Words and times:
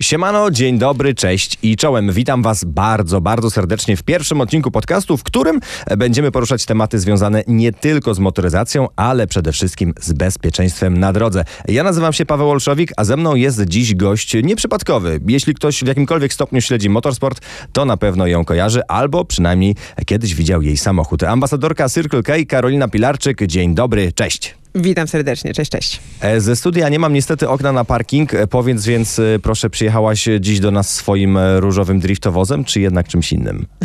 Siemano, 0.00 0.50
dzień 0.50 0.78
dobry, 0.78 1.14
cześć 1.14 1.58
i 1.62 1.76
czołem. 1.76 2.12
Witam 2.12 2.42
Was 2.42 2.64
bardzo, 2.64 3.20
bardzo 3.20 3.50
serdecznie 3.50 3.96
w 3.96 4.02
pierwszym 4.02 4.40
odcinku 4.40 4.70
podcastu, 4.70 5.16
w 5.16 5.22
którym 5.22 5.60
będziemy 5.96 6.30
poruszać 6.30 6.64
tematy 6.64 6.98
związane 6.98 7.42
nie 7.46 7.72
tylko 7.72 8.14
z 8.14 8.18
motoryzacją, 8.18 8.88
ale 8.96 9.26
przede 9.26 9.52
wszystkim 9.52 9.94
z 10.00 10.12
bezpieczeństwem 10.12 10.98
na 10.98 11.12
drodze. 11.12 11.44
Ja 11.68 11.82
nazywam 11.82 12.12
się 12.12 12.26
Paweł 12.26 12.50
Olszowik, 12.50 12.92
a 12.96 13.04
ze 13.04 13.16
mną 13.16 13.34
jest 13.34 13.64
dziś 13.64 13.94
gość 13.94 14.36
nieprzypadkowy. 14.42 15.20
Jeśli 15.28 15.54
ktoś 15.54 15.84
w 15.84 15.86
jakimkolwiek 15.86 16.32
stopniu 16.32 16.60
śledzi 16.60 16.88
motorsport, 16.88 17.40
to 17.72 17.84
na 17.84 17.96
pewno 17.96 18.26
ją 18.26 18.44
kojarzy, 18.44 18.80
albo 18.88 19.24
przynajmniej 19.24 19.74
kiedyś 20.06 20.34
widział 20.34 20.62
jej 20.62 20.76
samochód. 20.76 21.22
Ambasadorka 21.22 21.88
Circle 21.88 22.22
K, 22.22 22.34
Karolina 22.48 22.88
Pilarczyk. 22.88 23.46
Dzień 23.46 23.74
dobry, 23.74 24.12
cześć. 24.12 24.54
Witam 24.78 25.08
serdecznie, 25.08 25.54
cześć, 25.54 25.70
cześć. 25.70 26.00
E, 26.20 26.40
Ze 26.40 26.56
studia 26.56 26.88
nie 26.88 26.98
mam 26.98 27.12
niestety 27.12 27.48
okna 27.48 27.72
na 27.72 27.84
parking, 27.84 28.34
e, 28.34 28.46
powiedz 28.46 28.84
więc 28.86 29.18
e, 29.18 29.38
proszę, 29.42 29.70
przyjechałaś 29.70 30.28
dziś 30.40 30.60
do 30.60 30.70
nas 30.70 30.94
swoim 30.94 31.38
różowym 31.56 32.00
driftowozem, 32.00 32.64
czy 32.64 32.80
jednak 32.80 33.08
czymś 33.08 33.32
innym? 33.32 33.66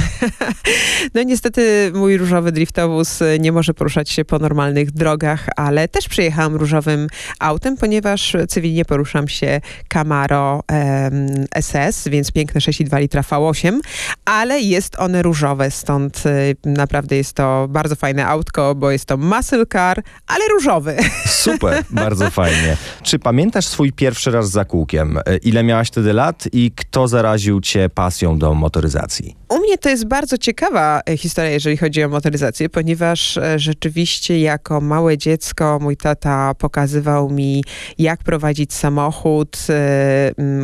No 1.13 1.23
niestety 1.23 1.91
mój 1.95 2.17
różowy 2.17 2.51
driftowóz 2.51 3.19
nie 3.39 3.51
może 3.51 3.73
poruszać 3.73 4.09
się 4.09 4.25
po 4.25 4.39
normalnych 4.39 4.91
drogach, 4.91 5.47
ale 5.55 5.87
też 5.87 6.07
przyjechałam 6.09 6.55
różowym 6.55 7.07
autem, 7.39 7.77
ponieważ 7.77 8.35
cywilnie 8.49 8.85
poruszam 8.85 9.27
się 9.27 9.61
Camaro 9.87 10.63
em, 10.67 11.45
SS, 11.61 12.07
więc 12.07 12.31
piękne 12.31 12.61
6,2 12.61 12.99
litra 12.99 13.21
V8, 13.21 13.79
ale 14.25 14.59
jest 14.59 14.99
one 14.99 15.21
różowe, 15.21 15.71
stąd 15.71 16.23
naprawdę 16.65 17.15
jest 17.15 17.33
to 17.33 17.67
bardzo 17.69 17.95
fajne 17.95 18.27
autko, 18.27 18.75
bo 18.75 18.91
jest 18.91 19.05
to 19.05 19.17
muscle 19.17 19.65
car, 19.65 20.03
ale 20.27 20.43
różowy. 20.81 21.09
Super, 21.25 21.83
bardzo 21.89 22.29
fajnie. 22.29 22.77
Czy 23.03 23.19
pamiętasz 23.19 23.65
swój 23.65 23.91
pierwszy 23.91 24.31
raz 24.31 24.49
za 24.49 24.65
kółkiem? 24.65 25.17
E, 25.17 25.37
Ile 25.37 25.63
miałaś 25.63 25.87
wtedy 25.87 26.13
lat 26.13 26.43
i 26.53 26.71
kto 26.75 27.07
zaraził 27.07 27.61
cię 27.61 27.89
pasją 27.89 28.39
do 28.39 28.53
motoryzacji? 28.53 29.35
U 29.49 29.57
mnie 29.59 29.77
to 29.77 29.89
jest 29.89 30.05
bardzo 30.07 30.37
ciekawa 30.37 31.01
e, 31.09 31.17
historia, 31.17 31.51
jeżeli 31.51 31.77
chodzi 31.77 32.03
o 32.03 32.09
motoryzację, 32.09 32.69
ponieważ 32.69 33.37
e, 33.37 33.59
rzeczywiście 33.59 34.39
jako 34.39 34.81
małe 34.81 35.17
dziecko 35.17 35.79
mój 35.81 35.97
tata 35.97 36.53
pokazywał 36.57 37.29
mi, 37.29 37.63
jak 37.97 38.23
prowadzić 38.23 38.73
samochód. 38.73 39.57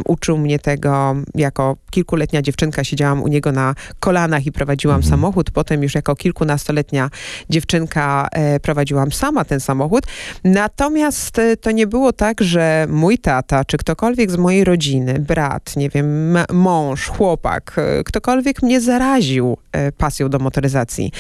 Uczył 0.06 0.38
mnie 0.38 0.60
tego 0.60 1.16
jako 1.36 1.78
kilkuletnia 1.92 2.42
dziewczynka. 2.42 2.84
Siedziałam 2.84 3.24
u 3.24 3.28
niego 3.28 3.52
na 3.52 3.76
kolanach 4.00 4.46
i 4.46 4.52
prowadziłam 4.52 4.98
Mhm. 4.98 5.10
samochód. 5.12 5.52
Potem 5.52 5.84
już 5.84 5.96
jako 5.96 6.16
kilkunastoletnia 6.16 7.10
dziewczynka 7.50 8.28
prowadziłam 8.62 9.12
sama 9.12 9.46
ten 9.46 9.60
samochód. 9.60 10.07
Natomiast 10.44 11.40
e, 11.40 11.58
to 11.58 11.72
nie 11.72 11.88
było 11.88 12.14
tak, 12.14 12.42
że 12.42 12.88
mój 12.90 13.18
tata, 13.18 13.66
czy 13.66 13.78
ktokolwiek 13.78 14.32
z 14.32 14.38
mojej 14.38 14.64
rodziny, 14.64 15.20
brat, 15.20 15.76
nie 15.76 15.90
wiem, 15.90 16.38
mąż, 16.54 17.08
chłopak, 17.08 17.76
e, 17.78 18.04
ktokolwiek 18.04 18.64
mnie 18.64 18.82
zaraził 18.82 19.58
e, 19.72 19.92
pasją 19.92 20.30
do 20.30 20.40
motoryzacji. 20.40 21.12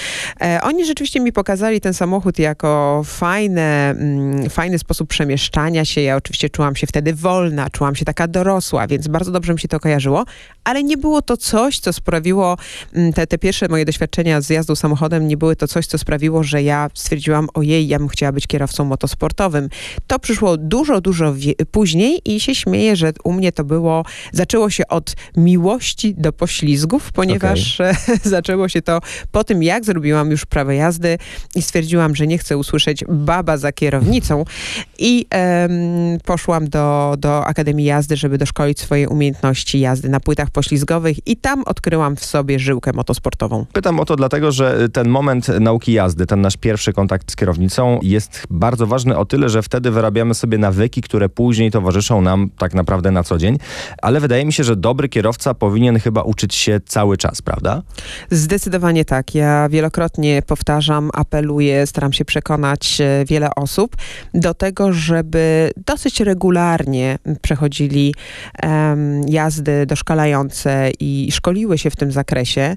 Oni 0.62 0.86
rzeczywiście 0.86 1.20
mi 1.20 1.34
pokazali 1.34 1.82
ten 1.82 1.94
samochód 1.94 2.40
jako 2.40 3.02
fajne, 3.06 3.90
mm, 3.90 4.50
fajny 4.50 4.80
sposób 4.80 5.10
przemieszczania 5.10 5.86
się. 5.86 6.02
Ja 6.02 6.16
oczywiście 6.16 6.50
czułam 6.50 6.76
się 6.76 6.88
wtedy 6.88 7.14
wolna, 7.14 7.70
czułam 7.70 7.96
się 7.96 8.06
taka 8.06 8.28
dorosła, 8.28 8.88
więc 8.88 9.08
bardzo 9.08 9.32
dobrze 9.32 9.54
mi 9.54 9.60
się 9.60 9.68
to 9.68 9.80
kojarzyło, 9.80 10.26
ale 10.64 10.84
nie 10.84 10.98
było 10.98 11.22
to 11.22 11.38
coś, 11.38 11.80
co 11.80 11.94
sprawiło, 11.94 12.58
mm, 12.94 13.14
te, 13.14 13.28
te 13.28 13.38
pierwsze 13.38 13.68
moje 13.68 13.86
doświadczenia 13.86 14.42
z 14.42 14.50
jazdą 14.50 14.76
samochodem 14.76 15.28
nie 15.28 15.38
były 15.38 15.56
to 15.56 15.68
coś, 15.68 15.88
co 15.88 15.98
sprawiło, 15.98 16.44
że 16.44 16.64
ja 16.64 16.90
stwierdziłam, 16.94 17.48
ojej, 17.54 17.88
ja 17.88 18.00
bym 18.00 18.08
chciała 18.08 18.32
być 18.32 18.48
kierowcą 18.48 18.67
motosportowym. 18.86 19.70
To 20.08 20.20
przyszło 20.20 20.58
dużo, 20.58 21.02
dużo 21.02 21.34
później 21.72 22.22
i 22.26 22.40
się 22.40 22.56
śmieję, 22.56 22.96
że 22.96 23.14
u 23.24 23.34
mnie 23.34 23.52
to 23.52 23.64
było, 23.64 24.06
zaczęło 24.32 24.70
się 24.70 24.88
od 24.88 25.16
miłości 25.38 26.16
do 26.18 26.34
poślizgów, 26.34 27.12
ponieważ 27.12 27.82
zaczęło 28.24 28.70
się 28.70 28.82
to 28.82 29.00
po 29.32 29.44
tym, 29.44 29.64
jak 29.64 29.86
zrobiłam 29.86 30.32
już 30.32 30.46
prawo 30.46 30.72
jazdy 30.72 31.18
i 31.56 31.62
stwierdziłam, 31.62 32.16
że 32.16 32.28
nie 32.28 32.38
chcę 32.38 32.58
usłyszeć 32.58 33.04
baba 33.10 33.58
za 33.58 33.72
kierownicą 33.72 34.46
i 35.00 35.26
em, 35.30 35.72
poszłam 36.26 36.70
do, 36.70 37.16
do 37.18 37.46
Akademii 37.46 37.86
Jazdy, 37.86 38.18
żeby 38.18 38.38
doszkolić 38.38 38.80
swoje 38.80 39.10
umiejętności 39.10 39.80
jazdy 39.80 40.10
na 40.10 40.20
płytach 40.20 40.50
poślizgowych 40.50 41.28
i 41.28 41.38
tam 41.38 41.64
odkryłam 41.64 42.16
w 42.16 42.26
sobie 42.26 42.60
żyłkę 42.60 42.94
motosportową. 42.94 43.66
Pytam 43.74 44.00
o 44.00 44.06
to 44.06 44.16
dlatego, 44.16 44.52
że 44.52 44.90
ten 44.90 45.10
moment 45.10 45.48
nauki 45.60 45.94
jazdy, 45.94 46.26
ten 46.26 46.42
nasz 46.42 46.58
pierwszy 46.58 46.94
kontakt 46.94 47.32
z 47.32 47.36
kierownicą 47.36 48.00
jest 48.04 48.44
bardzo 48.58 48.88
ważny 48.88 49.18
o 49.18 49.26
tyle, 49.26 49.50
że 49.50 49.62
wtedy 49.62 49.92
wyrabiamy 49.92 50.34
sobie 50.34 50.58
nawyki, 50.58 51.02
które 51.02 51.30
później 51.30 51.72
towarzyszą 51.72 52.22
nam 52.22 52.50
tak 52.58 52.74
naprawdę 52.74 53.12
na 53.12 53.24
co 53.24 53.38
dzień. 53.38 53.58
Ale 54.02 54.20
wydaje 54.20 54.46
mi 54.46 54.54
się, 54.54 54.64
że 54.64 54.76
dobry 54.76 55.10
kierowca 55.10 55.54
powinien 55.54 56.00
chyba 56.00 56.22
uczyć 56.22 56.56
się 56.56 56.80
cały 56.86 57.18
czas, 57.18 57.42
prawda? 57.42 57.82
Zdecydowanie 58.32 59.06
tak. 59.06 59.36
Ja 59.36 59.70
wielokrotnie 59.70 60.42
powtarzam, 60.48 61.10
apeluję, 61.14 61.88
staram 61.88 62.14
się 62.14 62.26
przekonać 62.26 63.02
e, 63.02 63.26
wiele 63.26 63.50
osób 63.56 63.96
do 64.34 64.54
tego, 64.54 64.94
żeby 64.94 65.72
dosyć 65.86 66.20
regularnie 66.20 67.20
przechodzili 67.42 68.14
em, 68.62 69.22
jazdy 69.28 69.86
doszkalające 69.86 70.92
i 71.00 71.32
szkoliły 71.32 71.78
się 71.78 71.90
w 71.90 71.96
tym 71.96 72.12
zakresie. 72.12 72.76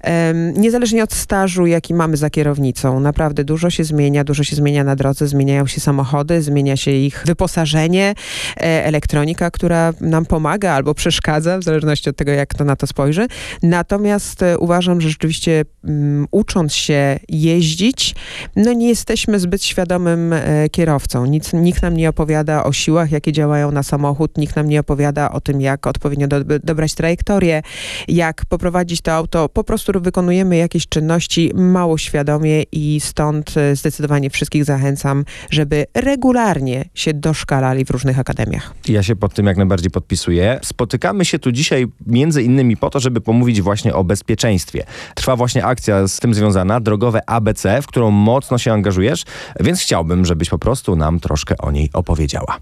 Em, 0.00 0.54
niezależnie 0.54 1.02
od 1.02 1.12
stażu, 1.12 1.66
jaki 1.66 1.94
mamy 1.94 2.16
za 2.16 2.30
kierownicą. 2.30 3.00
Naprawdę 3.00 3.44
dużo 3.44 3.70
się 3.70 3.84
zmienia, 3.84 4.24
dużo 4.24 4.44
się 4.44 4.56
zmienia 4.56 4.84
na 4.84 4.96
drodze, 4.96 5.11
zmieniają 5.20 5.66
się 5.66 5.80
samochody, 5.80 6.42
zmienia 6.42 6.76
się 6.76 6.90
ich 6.90 7.22
wyposażenie, 7.26 8.14
e, 8.56 8.84
elektronika, 8.84 9.50
która 9.50 9.92
nam 10.00 10.26
pomaga 10.26 10.72
albo 10.72 10.94
przeszkadza, 10.94 11.58
w 11.58 11.62
zależności 11.62 12.10
od 12.10 12.16
tego, 12.16 12.32
jak 12.32 12.48
kto 12.48 12.64
na 12.64 12.76
to 12.76 12.86
spojrzy. 12.86 13.26
Natomiast 13.62 14.42
e, 14.42 14.58
uważam, 14.58 15.00
że 15.00 15.08
rzeczywiście 15.08 15.64
mm, 15.84 16.26
ucząc 16.30 16.74
się 16.74 17.18
jeździć, 17.28 18.14
no 18.56 18.72
nie 18.72 18.88
jesteśmy 18.88 19.40
zbyt 19.40 19.64
świadomym 19.64 20.32
e, 20.32 20.68
kierowcą. 20.68 21.26
Nic, 21.26 21.52
nikt 21.52 21.82
nam 21.82 21.96
nie 21.96 22.08
opowiada 22.08 22.64
o 22.64 22.72
siłach, 22.72 23.12
jakie 23.12 23.32
działają 23.32 23.72
na 23.72 23.82
samochód, 23.82 24.38
nikt 24.38 24.56
nam 24.56 24.68
nie 24.68 24.80
opowiada 24.80 25.32
o 25.32 25.40
tym, 25.40 25.60
jak 25.60 25.86
odpowiednio 25.86 26.28
do, 26.28 26.44
dobrać 26.44 26.94
trajektorię, 26.94 27.62
jak 28.08 28.44
poprowadzić 28.44 29.00
to 29.00 29.12
auto. 29.12 29.48
Po 29.48 29.64
prostu 29.64 29.92
wykonujemy 30.00 30.56
jakieś 30.56 30.88
czynności 30.88 31.50
mało 31.54 31.98
świadomie 31.98 32.62
i 32.72 33.00
stąd 33.00 33.54
zdecydowanie 33.74 34.30
wszystkich 34.30 34.64
zachęcam, 34.64 35.01
żeby 35.50 35.86
regularnie 35.94 36.84
się 36.94 37.14
doszkalali 37.14 37.84
w 37.84 37.90
różnych 37.90 38.18
akademiach. 38.18 38.74
Ja 38.88 39.02
się 39.02 39.16
pod 39.16 39.34
tym 39.34 39.46
jak 39.46 39.56
najbardziej 39.56 39.90
podpisuję. 39.90 40.60
Spotykamy 40.62 41.24
się 41.24 41.38
tu 41.38 41.52
dzisiaj 41.52 41.86
między 42.06 42.42
innymi 42.42 42.76
po 42.76 42.90
to, 42.90 43.00
żeby 43.00 43.20
pomówić 43.20 43.62
właśnie 43.62 43.94
o 43.94 44.04
bezpieczeństwie. 44.04 44.84
Trwa 45.14 45.36
właśnie 45.36 45.64
akcja 45.64 46.08
z 46.08 46.20
tym 46.20 46.34
związana, 46.34 46.80
drogowe 46.80 47.20
ABC, 47.30 47.82
w 47.82 47.86
którą 47.86 48.10
mocno 48.10 48.58
się 48.58 48.72
angażujesz, 48.72 49.24
więc 49.60 49.80
chciałbym, 49.80 50.24
żebyś 50.24 50.48
po 50.48 50.58
prostu 50.58 50.96
nam 50.96 51.20
troszkę 51.20 51.58
o 51.58 51.70
niej 51.70 51.90
opowiedziała. 51.92 52.58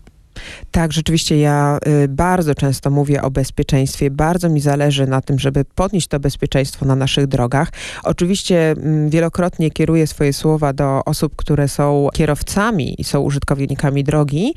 Tak, 0.70 0.92
rzeczywiście 0.92 1.38
ja 1.38 1.78
y, 2.04 2.08
bardzo 2.08 2.54
często 2.54 2.90
mówię 2.90 3.22
o 3.22 3.30
bezpieczeństwie. 3.30 4.10
Bardzo 4.10 4.48
mi 4.48 4.60
zależy 4.60 5.06
na 5.06 5.20
tym, 5.20 5.38
żeby 5.38 5.64
podnieść 5.64 6.08
to 6.08 6.20
bezpieczeństwo 6.20 6.86
na 6.86 6.96
naszych 6.96 7.26
drogach. 7.26 7.72
Oczywiście 8.04 8.70
mm, 8.70 9.10
wielokrotnie 9.10 9.70
kieruję 9.70 10.06
swoje 10.06 10.32
słowa 10.32 10.72
do 10.72 11.04
osób, 11.04 11.36
które 11.36 11.68
są 11.68 12.08
kierowcami 12.14 13.00
i 13.00 13.04
są 13.04 13.20
użytkownikami 13.20 14.04
drogi, 14.04 14.54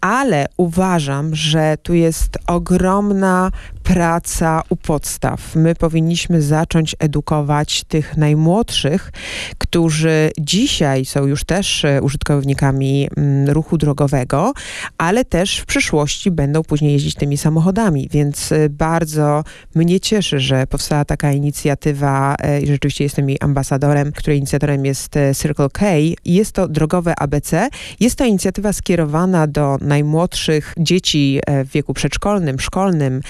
ale 0.00 0.46
uważam, 0.56 1.34
że 1.34 1.76
tu 1.82 1.94
jest 1.94 2.38
ogromna 2.46 3.50
praca 3.82 4.62
u 4.68 4.76
podstaw. 4.76 5.56
My 5.56 5.74
powinniśmy 5.74 6.42
zacząć 6.42 6.96
edukować 6.98 7.84
tych 7.84 8.16
najmłodszych, 8.16 9.12
którzy 9.58 10.30
dzisiaj 10.38 11.04
są 11.04 11.26
już 11.26 11.44
też 11.44 11.84
e, 11.84 12.02
użytkownikami 12.02 13.08
mm, 13.16 13.50
ruchu 13.50 13.78
drogowego, 13.78 14.52
ale 14.98 15.24
też 15.24 15.58
w 15.58 15.66
przyszłości 15.66 16.30
będą 16.30 16.62
później 16.62 16.92
jeździć 16.92 17.14
tymi 17.14 17.36
samochodami, 17.36 18.08
więc 18.12 18.52
y, 18.52 18.68
bardzo 18.70 19.44
mnie 19.74 20.00
cieszy, 20.00 20.40
że 20.40 20.66
powstała 20.66 21.04
taka 21.04 21.32
inicjatywa 21.32 22.34
y, 22.34 22.60
i 22.60 22.66
rzeczywiście 22.66 23.04
jestem 23.04 23.28
jej 23.28 23.38
ambasadorem, 23.40 24.12
której 24.12 24.38
inicjatorem 24.38 24.84
jest 24.84 25.14
Circle 25.34 25.68
K. 25.72 25.86
Jest 26.24 26.52
to 26.52 26.68
drogowe 26.68 27.14
ABC. 27.18 27.68
Jest 28.00 28.16
to 28.16 28.24
inicjatywa 28.24 28.72
skierowana 28.72 29.46
do 29.46 29.78
najmłodszych 29.80 30.74
dzieci 30.78 31.40
e, 31.46 31.64
w 31.64 31.68
wieku 31.68 31.94
przedszkolnym, 31.94 32.60
szkolnym 32.60 33.20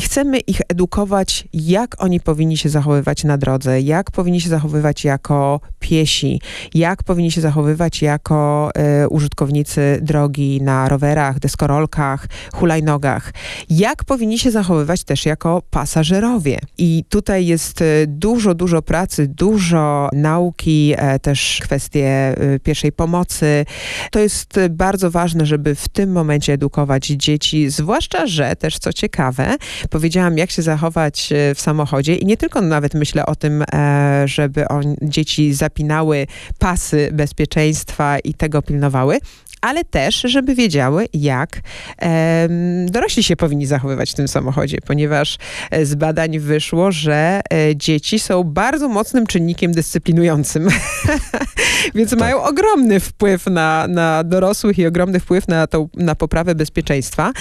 i 0.00 0.02
chcemy 0.02 0.38
ich 0.38 0.60
edukować, 0.68 1.48
jak 1.52 2.02
oni 2.02 2.20
powinni 2.20 2.56
się 2.56 2.68
zachowywać 2.68 3.24
na 3.24 3.38
drodze, 3.38 3.80
jak 3.80 4.10
powinni 4.10 4.40
się 4.40 4.48
zachowywać 4.48 5.04
jako 5.04 5.60
piesi, 5.80 6.40
jak 6.74 7.02
powinni 7.02 7.30
się 7.30 7.40
zachowywać 7.40 8.02
jako 8.02 8.70
e, 8.74 9.08
użytkownicy 9.08 9.98
drogi 10.02 10.62
na 10.62 10.88
rowerach, 10.88 11.38
deskorolkach, 11.38 12.26
hulajnogach, 12.54 13.32
jak 13.70 14.04
powinni 14.04 14.38
się 14.38 14.50
zachowywać 14.50 15.04
też 15.04 15.26
jako 15.26 15.62
pasażerowie. 15.70 16.58
I 16.78 17.04
tutaj 17.08 17.46
jest 17.46 17.82
e, 17.82 18.06
dużo, 18.06 18.54
dużo 18.54 18.82
pracy, 18.82 19.26
dużo 19.28 20.08
nauki, 20.12 20.94
e, 20.96 21.18
też 21.18 21.60
kwestie 21.62 22.06
e, 22.06 22.58
pierwszej 22.58 22.92
pomocy. 22.92 23.66
To 24.10 24.18
jest 24.18 24.60
bardzo 24.70 25.10
ważne, 25.10 25.46
żeby 25.46 25.74
w 25.74 25.88
tym 25.88 26.12
momencie 26.12 26.52
edukować 26.52 27.06
dzieci, 27.06 27.70
zwłaszcza, 27.70 28.26
że 28.26 28.56
też 28.56 28.78
co 28.78 28.92
ciekawe, 28.92 29.56
powiedziałam, 29.90 30.38
jak 30.38 30.50
się 30.50 30.62
zachować 30.62 31.32
e, 31.32 31.54
w 31.54 31.60
samochodzie. 31.60 32.14
I 32.16 32.26
nie 32.26 32.36
tylko 32.36 32.60
nawet 32.60 32.94
myślę 32.94 33.26
o 33.26 33.36
tym, 33.36 33.64
e, 33.72 34.22
żeby 34.28 34.68
on, 34.68 34.96
dzieci 35.02 35.54
zapinały 35.54 36.26
pasy 36.58 37.10
bezpieczeństwa 37.12 38.18
i 38.18 38.34
tego 38.34 38.62
pilnowały, 38.62 39.18
ale 39.60 39.84
też, 39.84 40.20
żeby 40.24 40.54
wiedziały, 40.54 41.06
jak 41.14 41.60
em, 41.98 42.86
dorośli 42.90 43.22
się 43.22 43.36
powinni 43.36 43.66
zachowywać 43.66 44.10
w 44.10 44.14
tym 44.14 44.28
samochodzie, 44.28 44.78
ponieważ 44.86 45.38
e, 45.70 45.86
z 45.86 45.94
badań 45.94 46.38
wyszło, 46.38 46.92
że 46.92 47.40
e, 47.52 47.76
dzieci 47.76 48.18
są 48.18 48.44
bardzo 48.44 48.88
mocnym 48.88 49.26
czynnikiem 49.26 49.72
dyscyplinującym, 49.72 50.68
więc 51.94 52.12
mają 52.12 52.42
ogromny 52.42 53.00
wpływ 53.00 53.46
na, 53.46 53.86
na 53.88 54.24
dorosłych 54.24 54.78
i 54.78 54.86
ogromny 54.86 55.20
wpływ 55.20 55.48
na, 55.48 55.66
tą, 55.66 55.88
na 55.96 56.14
poprawę 56.14 56.54
bezpieczeństwa. 56.54 57.32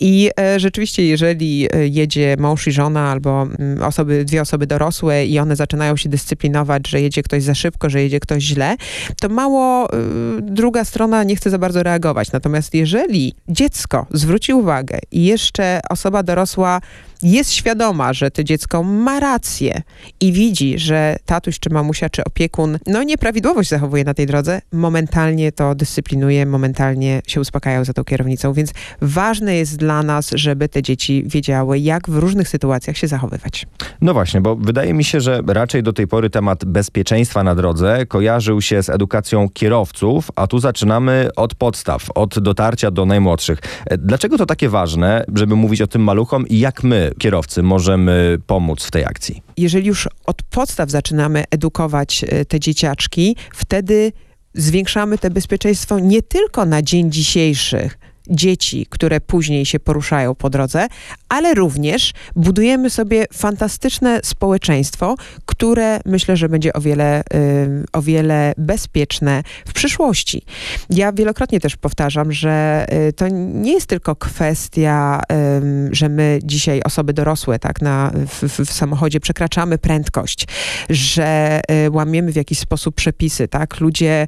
I 0.00 0.30
e, 0.40 0.60
rzeczywiście, 0.60 1.06
jeżeli 1.06 1.68
e, 1.72 1.88
jedzie 1.88 2.36
mąż 2.38 2.66
i 2.66 2.72
żona 2.72 3.10
albo 3.10 3.42
mm, 3.42 3.82
osoby, 3.82 4.24
dwie 4.24 4.42
osoby 4.42 4.66
dorosłe 4.66 5.26
i 5.26 5.38
one 5.38 5.56
zaczynają 5.56 5.96
się 5.96 6.08
dyscyplinować, 6.08 6.88
że 6.88 7.00
jedzie 7.00 7.22
ktoś 7.22 7.42
za 7.42 7.54
szybko, 7.54 7.90
że 7.90 8.02
jedzie 8.02 8.20
ktoś 8.20 8.42
źle, 8.42 8.76
to 9.20 9.28
mało 9.28 9.94
y, 9.94 9.98
druga 10.42 10.84
strona 10.84 11.24
nie 11.24 11.36
chce 11.36 11.50
za 11.50 11.58
bardzo 11.58 11.67
reagować. 11.76 12.32
Natomiast 12.32 12.74
jeżeli 12.74 13.34
dziecko 13.48 14.06
zwróci 14.10 14.52
uwagę 14.52 14.98
i 15.12 15.24
jeszcze 15.24 15.80
osoba 15.90 16.22
dorosła 16.22 16.80
jest 17.22 17.52
świadoma, 17.52 18.12
że 18.12 18.30
to 18.30 18.44
dziecko 18.44 18.82
ma 18.82 19.20
rację 19.20 19.82
i 20.20 20.32
widzi, 20.32 20.78
że 20.78 21.16
tatuś 21.26 21.58
czy 21.58 21.70
mamusia 21.70 22.08
czy 22.08 22.24
opiekun 22.24 22.78
no 22.86 23.02
nieprawidłowo 23.02 23.62
się 23.62 23.68
zachowuje 23.68 24.04
na 24.04 24.14
tej 24.14 24.26
drodze, 24.26 24.60
momentalnie 24.72 25.52
to 25.52 25.74
dyscyplinuje, 25.74 26.46
momentalnie 26.46 27.22
się 27.26 27.40
uspokajają 27.40 27.84
za 27.84 27.92
tą 27.92 28.04
kierownicą, 28.04 28.52
więc 28.52 28.72
ważne 29.00 29.56
jest 29.56 29.76
dla 29.76 30.02
nas, 30.02 30.30
żeby 30.34 30.68
te 30.68 30.82
dzieci 30.82 31.24
wiedziały, 31.26 31.78
jak 31.78 32.10
w 32.10 32.16
różnych 32.16 32.48
sytuacjach 32.48 32.96
się 32.96 33.08
zachowywać. 33.08 33.66
No 34.00 34.12
właśnie, 34.12 34.40
bo 34.40 34.56
wydaje 34.56 34.94
mi 34.94 35.04
się, 35.04 35.20
że 35.20 35.40
raczej 35.46 35.82
do 35.82 35.92
tej 35.92 36.06
pory 36.06 36.30
temat 36.30 36.64
bezpieczeństwa 36.64 37.42
na 37.42 37.54
drodze 37.54 38.06
kojarzył 38.06 38.60
się 38.60 38.82
z 38.82 38.88
edukacją 38.88 39.48
kierowców, 39.48 40.30
a 40.36 40.46
tu 40.46 40.58
zaczynamy 40.58 41.28
od 41.36 41.54
podstaw, 41.58 42.06
od 42.14 42.38
dotarcia 42.38 42.90
do 42.90 43.06
najmłodszych. 43.06 43.58
E, 43.86 43.98
Dlaczego 43.98 44.38
to 44.38 44.46
takie 44.46 44.68
ważne, 44.68 45.24
żeby 45.34 45.56
mówić 45.56 45.82
o 45.82 45.86
tym 45.86 46.02
maluchom 46.02 46.48
i 46.48 46.58
jak 46.58 46.82
my, 46.82 47.10
kierowcy, 47.18 47.62
możemy 47.62 48.38
pomóc 48.46 48.84
w 48.84 48.90
tej 48.90 49.04
akcji? 49.04 49.42
jeżeli 49.58 49.86
już 49.86 50.08
od 50.26 50.42
podstaw 50.42 50.90
zaczynamy 50.90 51.44
edukować 51.50 52.24
e, 52.28 52.44
te 52.44 52.60
dzieciaczki, 52.60 53.36
wtedy 53.54 54.12
zwiększamy 54.54 55.18
to 55.18 55.30
bezpieczeństwo 55.30 55.98
nie 55.98 56.22
tylko 56.22 56.64
na 56.64 56.82
dzień 56.82 57.12
dzisiejszy 57.12 57.90
dzieci, 58.30 58.86
które 58.90 59.20
później 59.20 59.66
się 59.66 59.80
poruszają 59.80 60.34
po 60.34 60.50
drodze, 60.50 60.86
ale 61.28 61.54
również 61.54 62.12
budujemy 62.36 62.90
sobie 62.90 63.24
fantastyczne 63.32 64.20
społeczeństwo, 64.24 65.14
które 65.46 66.00
myślę, 66.06 66.36
że 66.36 66.48
będzie 66.48 66.72
o 66.72 66.80
wiele, 66.80 67.22
ym, 67.34 67.84
o 67.92 68.02
wiele 68.02 68.52
bezpieczne 68.58 69.42
w 69.66 69.72
przyszłości. 69.72 70.42
Ja 70.90 71.12
wielokrotnie 71.12 71.60
też 71.60 71.76
powtarzam, 71.76 72.32
że 72.32 72.86
y, 73.08 73.12
to 73.12 73.28
nie 73.28 73.72
jest 73.72 73.86
tylko 73.86 74.16
kwestia, 74.16 75.20
ym, 75.58 75.94
że 75.94 76.08
my 76.08 76.38
dzisiaj, 76.44 76.82
osoby 76.82 77.12
dorosłe, 77.12 77.58
tak, 77.58 77.82
na, 77.82 78.12
w, 78.26 78.42
w, 78.42 78.66
w 78.66 78.72
samochodzie 78.72 79.20
przekraczamy 79.20 79.78
prędkość, 79.78 80.46
że 80.90 81.60
y, 81.86 81.90
łamiemy 81.90 82.32
w 82.32 82.36
jakiś 82.36 82.58
sposób 82.58 82.94
przepisy, 82.94 83.48
tak, 83.48 83.80
ludzie, 83.80 84.26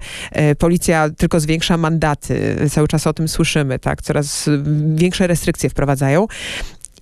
y, 0.52 0.56
policja 0.56 1.10
tylko 1.10 1.40
zwiększa 1.40 1.76
mandaty, 1.76 2.56
cały 2.70 2.88
czas 2.88 3.06
o 3.06 3.12
tym 3.12 3.28
słyszymy, 3.28 3.78
tak, 3.78 3.89
coraz 4.02 4.48
y, 4.48 4.62
większe 4.94 5.26
restrykcje 5.26 5.70
wprowadzają. 5.70 6.26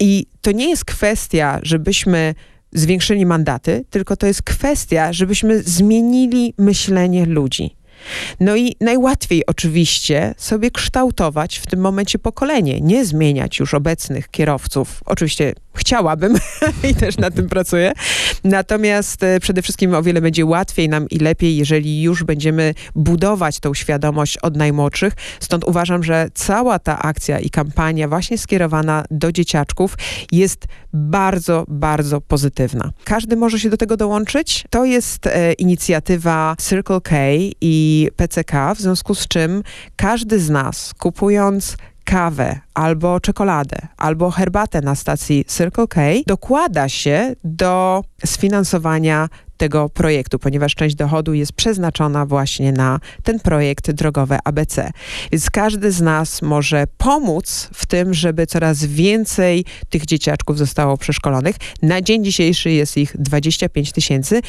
I 0.00 0.26
to 0.40 0.52
nie 0.52 0.68
jest 0.68 0.84
kwestia, 0.84 1.60
żebyśmy 1.62 2.34
zwiększyli 2.72 3.26
mandaty, 3.26 3.84
tylko 3.90 4.16
to 4.16 4.26
jest 4.26 4.42
kwestia, 4.42 5.12
żebyśmy 5.12 5.62
zmienili 5.62 6.54
myślenie 6.58 7.26
ludzi. 7.26 7.78
No 8.40 8.56
i 8.56 8.76
najłatwiej 8.80 9.46
oczywiście 9.46 10.34
sobie 10.36 10.70
kształtować 10.70 11.58
w 11.58 11.66
tym 11.66 11.80
momencie 11.80 12.18
pokolenie, 12.18 12.80
nie 12.80 13.04
zmieniać 13.04 13.58
już 13.58 13.74
obecnych 13.74 14.28
kierowców. 14.28 15.00
Oczywiście 15.06 15.52
chciałabym 15.78 16.34
i 16.90 16.94
też 16.94 17.18
nad 17.18 17.34
tym 17.34 17.48
pracuję. 17.48 17.92
Natomiast 18.44 19.22
e, 19.22 19.40
przede 19.40 19.62
wszystkim 19.62 19.94
o 19.94 20.02
wiele 20.02 20.20
będzie 20.20 20.46
łatwiej 20.46 20.88
nam 20.88 21.08
i 21.08 21.18
lepiej, 21.18 21.56
jeżeli 21.56 22.02
już 22.02 22.24
będziemy 22.24 22.74
budować 22.94 23.60
tą 23.60 23.74
świadomość 23.74 24.38
od 24.38 24.56
najmłodszych. 24.56 25.12
Stąd 25.40 25.64
uważam, 25.64 26.04
że 26.04 26.28
cała 26.34 26.78
ta 26.78 26.98
akcja 26.98 27.38
i 27.38 27.50
kampania 27.50 28.08
właśnie 28.08 28.38
skierowana 28.38 29.04
do 29.10 29.32
dzieciaczków 29.32 29.96
jest 30.32 30.64
bardzo, 30.92 31.64
bardzo 31.68 32.20
pozytywna. 32.20 32.90
Każdy 33.04 33.36
może 33.36 33.60
się 33.60 33.70
do 33.70 33.76
tego 33.76 33.96
dołączyć. 33.96 34.64
To 34.70 34.84
jest 34.84 35.26
e, 35.26 35.52
inicjatywa 35.52 36.56
Circle 36.68 37.00
K 37.00 37.16
i 37.60 38.08
PCK, 38.16 38.74
w 38.74 38.80
związku 38.80 39.14
z 39.14 39.28
czym 39.28 39.62
każdy 39.96 40.40
z 40.40 40.50
nas 40.50 40.94
kupując 40.94 41.76
kawę, 42.08 42.60
albo 42.74 43.20
czekoladę, 43.20 43.76
albo 43.96 44.30
herbatę 44.30 44.80
na 44.80 44.94
stacji 44.94 45.44
Circle 45.44 45.86
K, 45.86 46.00
dokłada 46.26 46.88
się 46.88 47.34
do 47.44 48.04
sfinansowania 48.24 49.28
tego 49.56 49.88
projektu, 49.88 50.38
ponieważ 50.38 50.74
część 50.74 50.96
dochodu 50.96 51.34
jest 51.34 51.52
przeznaczona 51.52 52.26
właśnie 52.26 52.72
na 52.72 53.00
ten 53.22 53.40
projekt 53.40 53.90
drogowe 53.90 54.38
ABC. 54.44 54.90
Więc 55.32 55.50
każdy 55.50 55.92
z 55.92 56.00
nas 56.00 56.42
może 56.42 56.84
pomóc 56.98 57.70
w 57.74 57.86
tym, 57.86 58.14
żeby 58.14 58.46
coraz 58.46 58.84
więcej 58.84 59.64
tych 59.88 60.06
dzieciaczków 60.06 60.58
zostało 60.58 60.96
przeszkolonych. 60.96 61.56
Na 61.82 62.02
dzień 62.02 62.24
dzisiejszy 62.24 62.70
jest 62.70 62.96
ich 62.96 63.16
25 63.18 63.92
tysięcy. 63.92 64.40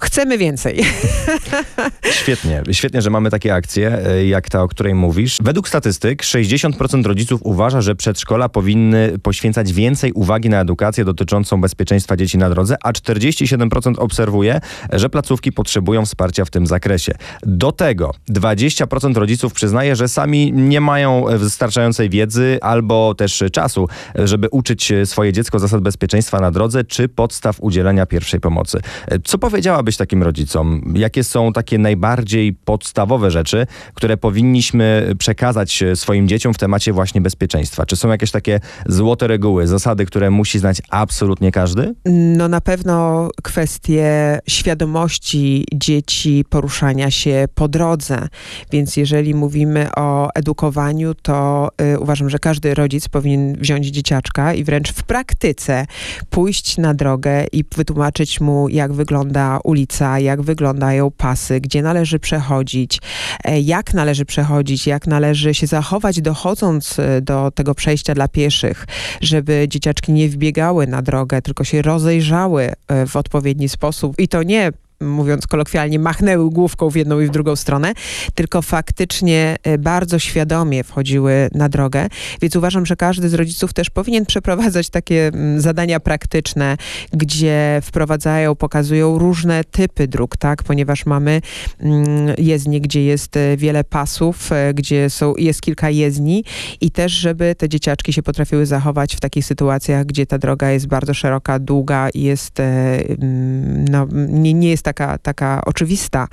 Chcemy 0.00 0.38
więcej. 0.38 0.84
Świetnie, 2.20 2.62
świetnie, 2.72 3.02
że 3.02 3.10
mamy 3.10 3.30
takie 3.30 3.54
akcje, 3.54 4.06
e, 4.06 4.26
jak 4.26 4.48
ta, 4.48 4.62
o 4.62 4.68
której 4.68 4.94
mówisz. 4.94 5.38
Według 5.42 5.68
statystyk 5.68 6.22
60% 6.22 7.06
rodziców 7.06 7.40
uważa, 7.44 7.80
że 7.80 7.94
przedszkola 7.94 8.48
powinny 8.48 9.18
poświęcać 9.22 9.72
więcej 9.72 10.12
uwagi 10.12 10.48
na 10.48 10.60
edukację 10.60 11.04
dotyczącą 11.04 11.60
bezpieczeństwa 11.60 12.16
dzieci 12.16 12.38
na 12.38 12.50
drodze, 12.50 12.76
a 12.82 12.92
47% 12.92 13.94
obserwuje, 13.98 14.60
że 14.92 15.10
placówki 15.10 15.52
potrzebują 15.52 16.06
wsparcia 16.06 16.44
w 16.44 16.50
tym 16.50 16.66
zakresie. 16.66 17.12
Do 17.42 17.72
tego 17.72 18.14
20% 18.30 19.16
rodziców 19.16 19.52
przyznaje, 19.52 19.96
że 19.96 20.08
sami 20.08 20.52
nie 20.52 20.80
mają 20.80 21.24
wystarczającej 21.38 22.10
wiedzy 22.10 22.58
albo 22.62 23.14
też 23.14 23.44
czasu, 23.52 23.88
żeby 24.14 24.48
uczyć 24.50 24.92
swoje 25.04 25.32
dziecko 25.32 25.58
zasad 25.58 25.80
bezpieczeństwa 25.80 26.40
na 26.40 26.50
drodze 26.50 26.84
czy 26.84 27.08
podstaw 27.08 27.56
udzielenia 27.60 28.06
pierwszej 28.06 28.40
pomocy. 28.40 28.80
Co 29.24 29.38
powiedziałabyś 29.86 29.96
takim 29.96 30.22
rodzicom? 30.22 30.94
Jakie 30.94 31.24
są 31.24 31.52
takie 31.52 31.78
najbardziej 31.78 32.52
podstawowe 32.52 33.30
rzeczy, 33.30 33.66
które 33.94 34.16
powinniśmy 34.16 35.12
przekazać 35.18 35.84
swoim 35.94 36.28
dzieciom 36.28 36.54
w 36.54 36.58
temacie 36.58 36.92
właśnie 36.92 37.20
bezpieczeństwa? 37.20 37.86
Czy 37.86 37.96
są 37.96 38.08
jakieś 38.08 38.30
takie 38.30 38.60
złote 38.86 39.26
reguły, 39.26 39.66
zasady, 39.66 40.06
które 40.06 40.30
musi 40.30 40.58
znać 40.58 40.82
absolutnie 40.90 41.52
każdy? 41.52 41.94
No 42.36 42.48
na 42.48 42.60
pewno 42.60 43.28
kwestie 43.42 44.38
świadomości 44.48 45.64
dzieci 45.74 46.44
poruszania 46.50 47.10
się 47.10 47.44
po 47.54 47.68
drodze. 47.68 48.28
Więc 48.72 48.96
jeżeli 48.96 49.34
mówimy 49.34 49.88
o 49.96 50.28
edukowaniu, 50.34 51.14
to 51.14 51.68
y, 51.94 51.98
uważam, 51.98 52.30
że 52.30 52.38
każdy 52.38 52.74
rodzic 52.74 53.08
powinien 53.08 53.56
wziąć 53.56 53.86
dzieciaczka 53.86 54.54
i 54.54 54.64
wręcz 54.64 54.92
w 54.92 55.02
praktyce 55.02 55.86
pójść 56.30 56.78
na 56.78 56.94
drogę 56.94 57.46
i 57.52 57.64
wytłumaczyć 57.76 58.40
mu, 58.40 58.68
jak 58.68 58.92
wygląda 58.92 59.58
ulica, 59.64 59.75
jak 60.18 60.42
wyglądają 60.42 61.10
pasy, 61.10 61.60
gdzie 61.60 61.82
należy 61.82 62.18
przechodzić, 62.18 63.00
e, 63.44 63.60
jak 63.60 63.94
należy 63.94 64.24
przechodzić, 64.24 64.86
jak 64.86 65.06
należy 65.06 65.54
się 65.54 65.66
zachować 65.66 66.20
dochodząc 66.20 66.98
e, 66.98 67.20
do 67.20 67.50
tego 67.50 67.74
przejścia 67.74 68.14
dla 68.14 68.28
pieszych, 68.28 68.86
żeby 69.20 69.66
dzieciaczki 69.68 70.12
nie 70.12 70.28
wbiegały 70.28 70.86
na 70.86 71.02
drogę, 71.02 71.42
tylko 71.42 71.64
się 71.64 71.82
rozejrzały 71.82 72.72
e, 72.88 73.06
w 73.06 73.16
odpowiedni 73.16 73.68
sposób. 73.68 74.14
I 74.18 74.28
to 74.28 74.42
nie 74.42 74.72
mówiąc 75.00 75.46
kolokwialnie, 75.46 75.98
machnęły 75.98 76.50
główką 76.50 76.90
w 76.90 76.96
jedną 76.96 77.20
i 77.20 77.26
w 77.26 77.30
drugą 77.30 77.56
stronę, 77.56 77.92
tylko 78.34 78.62
faktycznie 78.62 79.56
e, 79.62 79.78
bardzo 79.78 80.18
świadomie 80.18 80.84
wchodziły 80.84 81.48
na 81.54 81.68
drogę. 81.68 82.06
Więc 82.42 82.56
uważam, 82.56 82.86
że 82.86 82.96
każdy 82.96 83.28
z 83.28 83.34
rodziców 83.34 83.72
też 83.72 83.90
powinien 83.90 84.26
przeprowadzać 84.36 84.90
takie 84.90 85.26
mm, 85.26 85.60
zadania 85.60 86.00
praktyczne, 86.00 86.76
gdzie 87.12 87.80
wprowadzają, 87.84 88.54
pokazują 88.54 89.18
różne 89.18 89.64
typy 89.64 90.08
dróg, 90.08 90.36
tak? 90.36 90.62
Ponieważ 90.62 91.06
mamy 91.06 91.40
mm, 91.80 92.34
jezdnie, 92.38 92.80
gdzie 92.80 93.04
jest 93.04 93.36
e, 93.36 93.56
wiele 93.56 93.84
pasów, 93.84 94.52
e, 94.52 94.74
gdzie 94.74 95.10
są, 95.10 95.34
jest 95.36 95.60
kilka 95.60 95.90
jezdni 95.90 96.44
i 96.80 96.90
też, 96.90 97.12
żeby 97.12 97.54
te 97.54 97.68
dzieciaczki 97.68 98.12
się 98.12 98.22
potrafiły 98.22 98.66
zachować 98.66 99.16
w 99.16 99.20
takich 99.20 99.44
sytuacjach, 99.44 100.06
gdzie 100.06 100.26
ta 100.26 100.38
droga 100.38 100.70
jest 100.70 100.86
bardzo 100.86 101.14
szeroka, 101.14 101.58
długa 101.58 102.10
i 102.10 102.22
jest, 102.22 102.60
mm, 102.60 103.84
no, 103.88 104.06
nie, 104.12 104.54
nie 104.54 104.70
jest 104.70 104.85
taka, 104.86 105.18
taka 105.18 105.60
oczywista, 105.64 106.28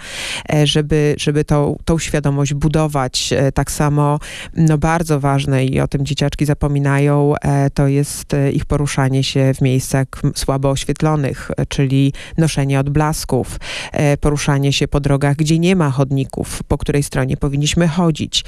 żeby, 0.63 1.15
żeby 1.17 1.45
tą, 1.45 1.77
tą 1.85 1.99
świadomość 1.99 2.53
budować. 2.53 3.33
Tak 3.53 3.71
samo, 3.71 4.19
no 4.55 4.77
bardzo 4.77 5.19
ważne 5.19 5.65
i 5.65 5.79
o 5.79 5.87
tym 5.87 6.05
dzieciaczki 6.05 6.45
zapominają, 6.45 7.33
to 7.73 7.87
jest 7.87 8.35
ich 8.53 8.65
poruszanie 8.65 9.23
się 9.23 9.53
w 9.53 9.61
miejscach 9.61 10.07
słabo 10.35 10.69
oświetlonych, 10.69 11.51
czyli 11.69 12.13
noszenie 12.37 12.79
odblasków, 12.79 13.59
poruszanie 14.21 14.73
się 14.73 14.87
po 14.87 14.99
drogach, 14.99 15.35
gdzie 15.35 15.59
nie 15.59 15.75
ma 15.75 15.89
chodników, 15.89 16.63
po 16.67 16.77
której 16.77 17.03
stronie 17.03 17.37
powinniśmy 17.37 17.87
chodzić. 17.87 18.43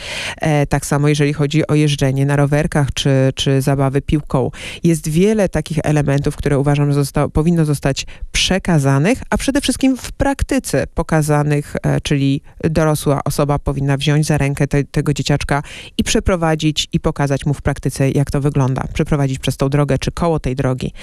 Tak 0.69 0.85
samo 0.85 1.07
jeżeli 1.07 1.33
chodzi 1.33 1.67
o 1.67 1.75
jeżdżenie 1.75 2.25
na 2.25 2.35
rowerkach 2.35 2.87
czy, 2.93 3.09
czy 3.35 3.61
zabawy 3.61 4.01
piłką. 4.01 4.51
Jest 4.83 5.09
wiele 5.09 5.49
takich 5.49 5.77
elementów, 5.83 6.35
które 6.35 6.59
uważam, 6.59 6.93
zosta 6.93 7.29
powinno 7.29 7.65
zostać 7.65 8.05
przekazanych, 8.31 9.23
a 9.29 9.37
przede 9.37 9.61
wszystkim 9.61 9.94
w 9.97 10.11
praktyce 10.11 10.87
pokazanych, 10.93 11.75
czyli 12.03 12.41
dorosła 12.63 13.21
osoba 13.25 13.59
powinna 13.59 13.97
wziąć 13.97 14.25
za 14.25 14.37
rękę 14.37 14.67
te, 14.67 14.83
tego 14.83 15.13
dzieciaczka 15.13 15.63
i 15.97 16.03
przeprowadzić 16.03 16.87
i 16.93 16.99
pokazać 16.99 17.45
mu 17.45 17.53
w 17.53 17.61
praktyce, 17.61 18.11
jak 18.11 18.31
to 18.31 18.41
wygląda. 18.41 18.83
Przeprowadzić 18.93 19.39
przez 19.39 19.57
tą 19.57 19.69
drogę, 19.69 19.97
czy 19.97 20.11
koło 20.11 20.39
tej 20.39 20.55
drogi. 20.55 20.93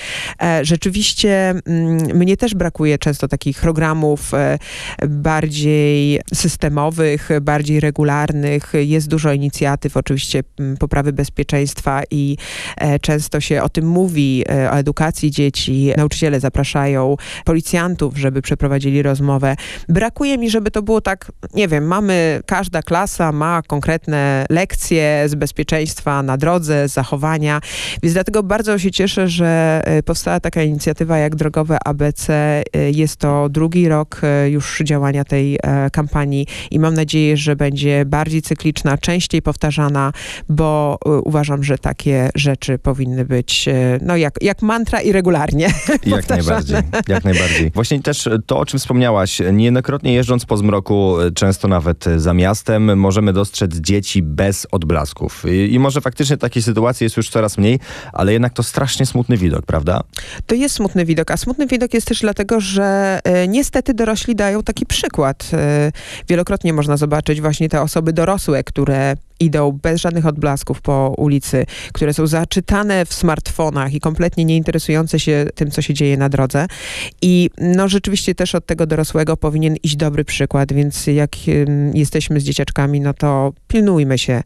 E, 0.42 0.64
rzeczywiście 0.64 1.50
mm, 1.50 2.18
mnie 2.18 2.36
też 2.36 2.54
brakuje 2.54 2.98
często 2.98 3.28
takich 3.28 3.60
programów 3.60 4.34
e, 4.34 4.58
bardziej 5.08 6.20
systemowych, 6.34 7.28
bardziej 7.42 7.80
regularnych. 7.80 8.72
Jest 8.74 9.08
dużo 9.08 9.32
inicjatyw, 9.32 9.96
oczywiście 9.96 10.42
mm, 10.58 10.76
poprawy 10.76 11.12
bezpieczeństwa 11.12 12.02
i 12.10 12.36
e, 12.76 12.98
często 12.98 13.40
się 13.40 13.62
o 13.62 13.68
tym 13.68 13.86
mówi, 13.86 14.44
o 14.70 14.74
edukacji 14.74 15.30
dzieci. 15.30 15.92
Nauczyciele 15.96 16.40
zapraszają 16.40 17.16
policjantów, 17.44 18.18
żeby 18.18 18.42
przeprowadzili 18.82 19.02
rozmowę. 19.02 19.56
Brakuje 19.88 20.38
mi, 20.38 20.50
żeby 20.50 20.70
to 20.70 20.82
było 20.82 21.00
tak, 21.00 21.32
nie 21.54 21.68
wiem, 21.68 21.84
mamy, 21.84 22.40
każda 22.46 22.82
klasa 22.82 23.32
ma 23.32 23.62
konkretne 23.66 24.46
lekcje 24.50 25.24
z 25.26 25.34
bezpieczeństwa 25.34 26.22
na 26.22 26.36
drodze, 26.36 26.88
zachowania, 26.88 27.60
więc 28.02 28.14
dlatego 28.14 28.42
bardzo 28.42 28.78
się 28.78 28.90
cieszę, 28.90 29.28
że 29.28 29.82
e, 29.84 30.02
powstała 30.02 30.40
taka 30.40 30.62
inicjatywa 30.62 31.18
jak 31.18 31.36
Drogowe 31.36 31.78
ABC. 31.84 32.32
E, 32.32 32.90
jest 32.90 33.16
to 33.16 33.48
drugi 33.48 33.88
rok 33.88 34.20
e, 34.22 34.50
już 34.50 34.82
działania 34.84 35.24
tej 35.24 35.58
kampanii 35.92 36.46
i 36.70 36.78
mam 36.78 36.94
nadzieję, 36.94 37.36
że 37.36 37.56
będzie 37.56 38.04
bardziej 38.06 38.42
cykliczna, 38.42 38.98
częściej 38.98 39.42
powtarzana, 39.42 40.12
bo 40.48 40.98
uważam, 41.24 41.64
że 41.64 41.78
takie 41.78 42.30
rzeczy 42.34 42.78
powinny 42.78 43.24
być 43.24 43.68
no 44.00 44.16
jak, 44.16 44.34
jak 44.42 44.62
mantra 44.62 45.00
i 45.00 45.12
regularnie 45.12 45.68
Jak 46.06 46.28
najbardziej, 46.28 46.76
jak 47.08 47.24
najbardziej. 47.24 47.70
Właśnie 47.74 48.02
też 48.02 48.28
to, 48.46 48.58
o 48.58 48.66
czym 48.66 48.71
wspomniałaś, 48.78 49.42
niejednokrotnie 49.52 50.14
jeżdżąc 50.14 50.44
po 50.44 50.56
zmroku, 50.56 51.16
często 51.34 51.68
nawet 51.68 52.04
za 52.16 52.34
miastem, 52.34 52.98
możemy 52.98 53.32
dostrzec 53.32 53.76
dzieci 53.76 54.22
bez 54.22 54.66
odblasków. 54.70 55.44
I, 55.48 55.74
I, 55.74 55.78
może 55.78 56.00
faktycznie 56.00 56.36
takiej 56.36 56.62
sytuacji 56.62 57.04
jest 57.04 57.16
już 57.16 57.28
coraz 57.28 57.58
mniej, 57.58 57.80
ale 58.12 58.32
jednak 58.32 58.52
to 58.52 58.62
strasznie 58.62 59.06
smutny 59.06 59.36
widok, 59.36 59.66
prawda? 59.66 60.00
To 60.46 60.54
jest 60.54 60.74
smutny 60.74 61.04
widok, 61.04 61.30
a 61.30 61.36
smutny 61.36 61.66
widok 61.66 61.94
jest 61.94 62.06
też 62.06 62.20
dlatego, 62.20 62.60
że 62.60 63.20
e, 63.24 63.48
niestety 63.48 63.94
dorośli 63.94 64.34
dają 64.34 64.62
taki 64.62 64.86
przykład. 64.86 65.50
E, 65.52 65.92
wielokrotnie 66.28 66.72
można 66.72 66.96
zobaczyć 66.96 67.40
właśnie 67.40 67.68
te 67.68 67.82
osoby 67.82 68.12
dorosłe, 68.12 68.64
które 68.64 69.16
idą 69.42 69.72
bez 69.82 70.00
żadnych 70.00 70.26
odblasków 70.26 70.80
po 70.80 71.14
ulicy, 71.18 71.66
które 71.92 72.14
są 72.14 72.26
zaczytane 72.26 73.06
w 73.06 73.14
smartfonach 73.14 73.94
i 73.94 74.00
kompletnie 74.00 74.44
nie 74.44 74.56
interesujące 74.56 75.20
się 75.20 75.46
tym, 75.54 75.70
co 75.70 75.82
się 75.82 75.94
dzieje 75.94 76.16
na 76.16 76.28
drodze. 76.28 76.66
I 77.22 77.50
no 77.58 77.88
rzeczywiście 77.88 78.34
też 78.34 78.54
od 78.54 78.66
tego 78.66 78.86
dorosłego 78.86 79.36
powinien 79.36 79.76
iść 79.82 79.96
dobry 79.96 80.24
przykład, 80.24 80.72
więc 80.72 81.06
jak 81.06 81.36
jesteśmy 81.94 82.40
z 82.40 82.44
dzieciaczkami, 82.44 83.00
no 83.00 83.14
to 83.14 83.52
pilnujmy 83.68 84.18
się. 84.18 84.42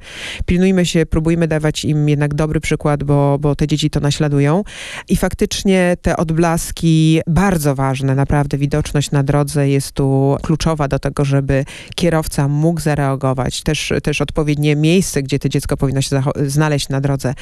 Pilnujmy 0.47 0.87
się, 0.87 1.07
próbujmy 1.07 1.49
dawać 1.49 1.85
im 1.85 2.09
jednak 2.09 2.35
dobry 2.35 2.61
przykład, 2.61 3.05
bo, 3.05 3.39
bo 3.39 3.57
te 3.57 3.67
dzieci 3.67 3.91
to 3.91 4.01
naśladują. 4.01 4.63
I 5.09 5.17
faktycznie 5.17 5.97
te 6.03 6.17
odblaski, 6.17 7.21
bardzo 7.27 7.75
ważne, 7.75 8.15
naprawdę 8.15 8.59
widoczność 8.59 9.11
na 9.11 9.23
drodze 9.23 9.69
jest 9.69 9.93
tu 9.93 10.37
kluczowa 10.43 10.89
do 10.89 10.99
tego, 10.99 11.25
żeby 11.25 11.65
kierowca 11.95 12.49
mógł 12.49 12.81
zareagować. 12.81 13.63
Też, 13.63 13.93
też 14.03 14.21
odpowiednie 14.21 14.77
miejsce, 14.87 15.23
gdzie 15.23 15.39
to 15.39 15.49
dziecko 15.49 15.77
powinno 15.77 16.03
się 16.03 16.23
znaleźć 16.47 16.89
na 16.89 17.01
drodze. 17.01 17.35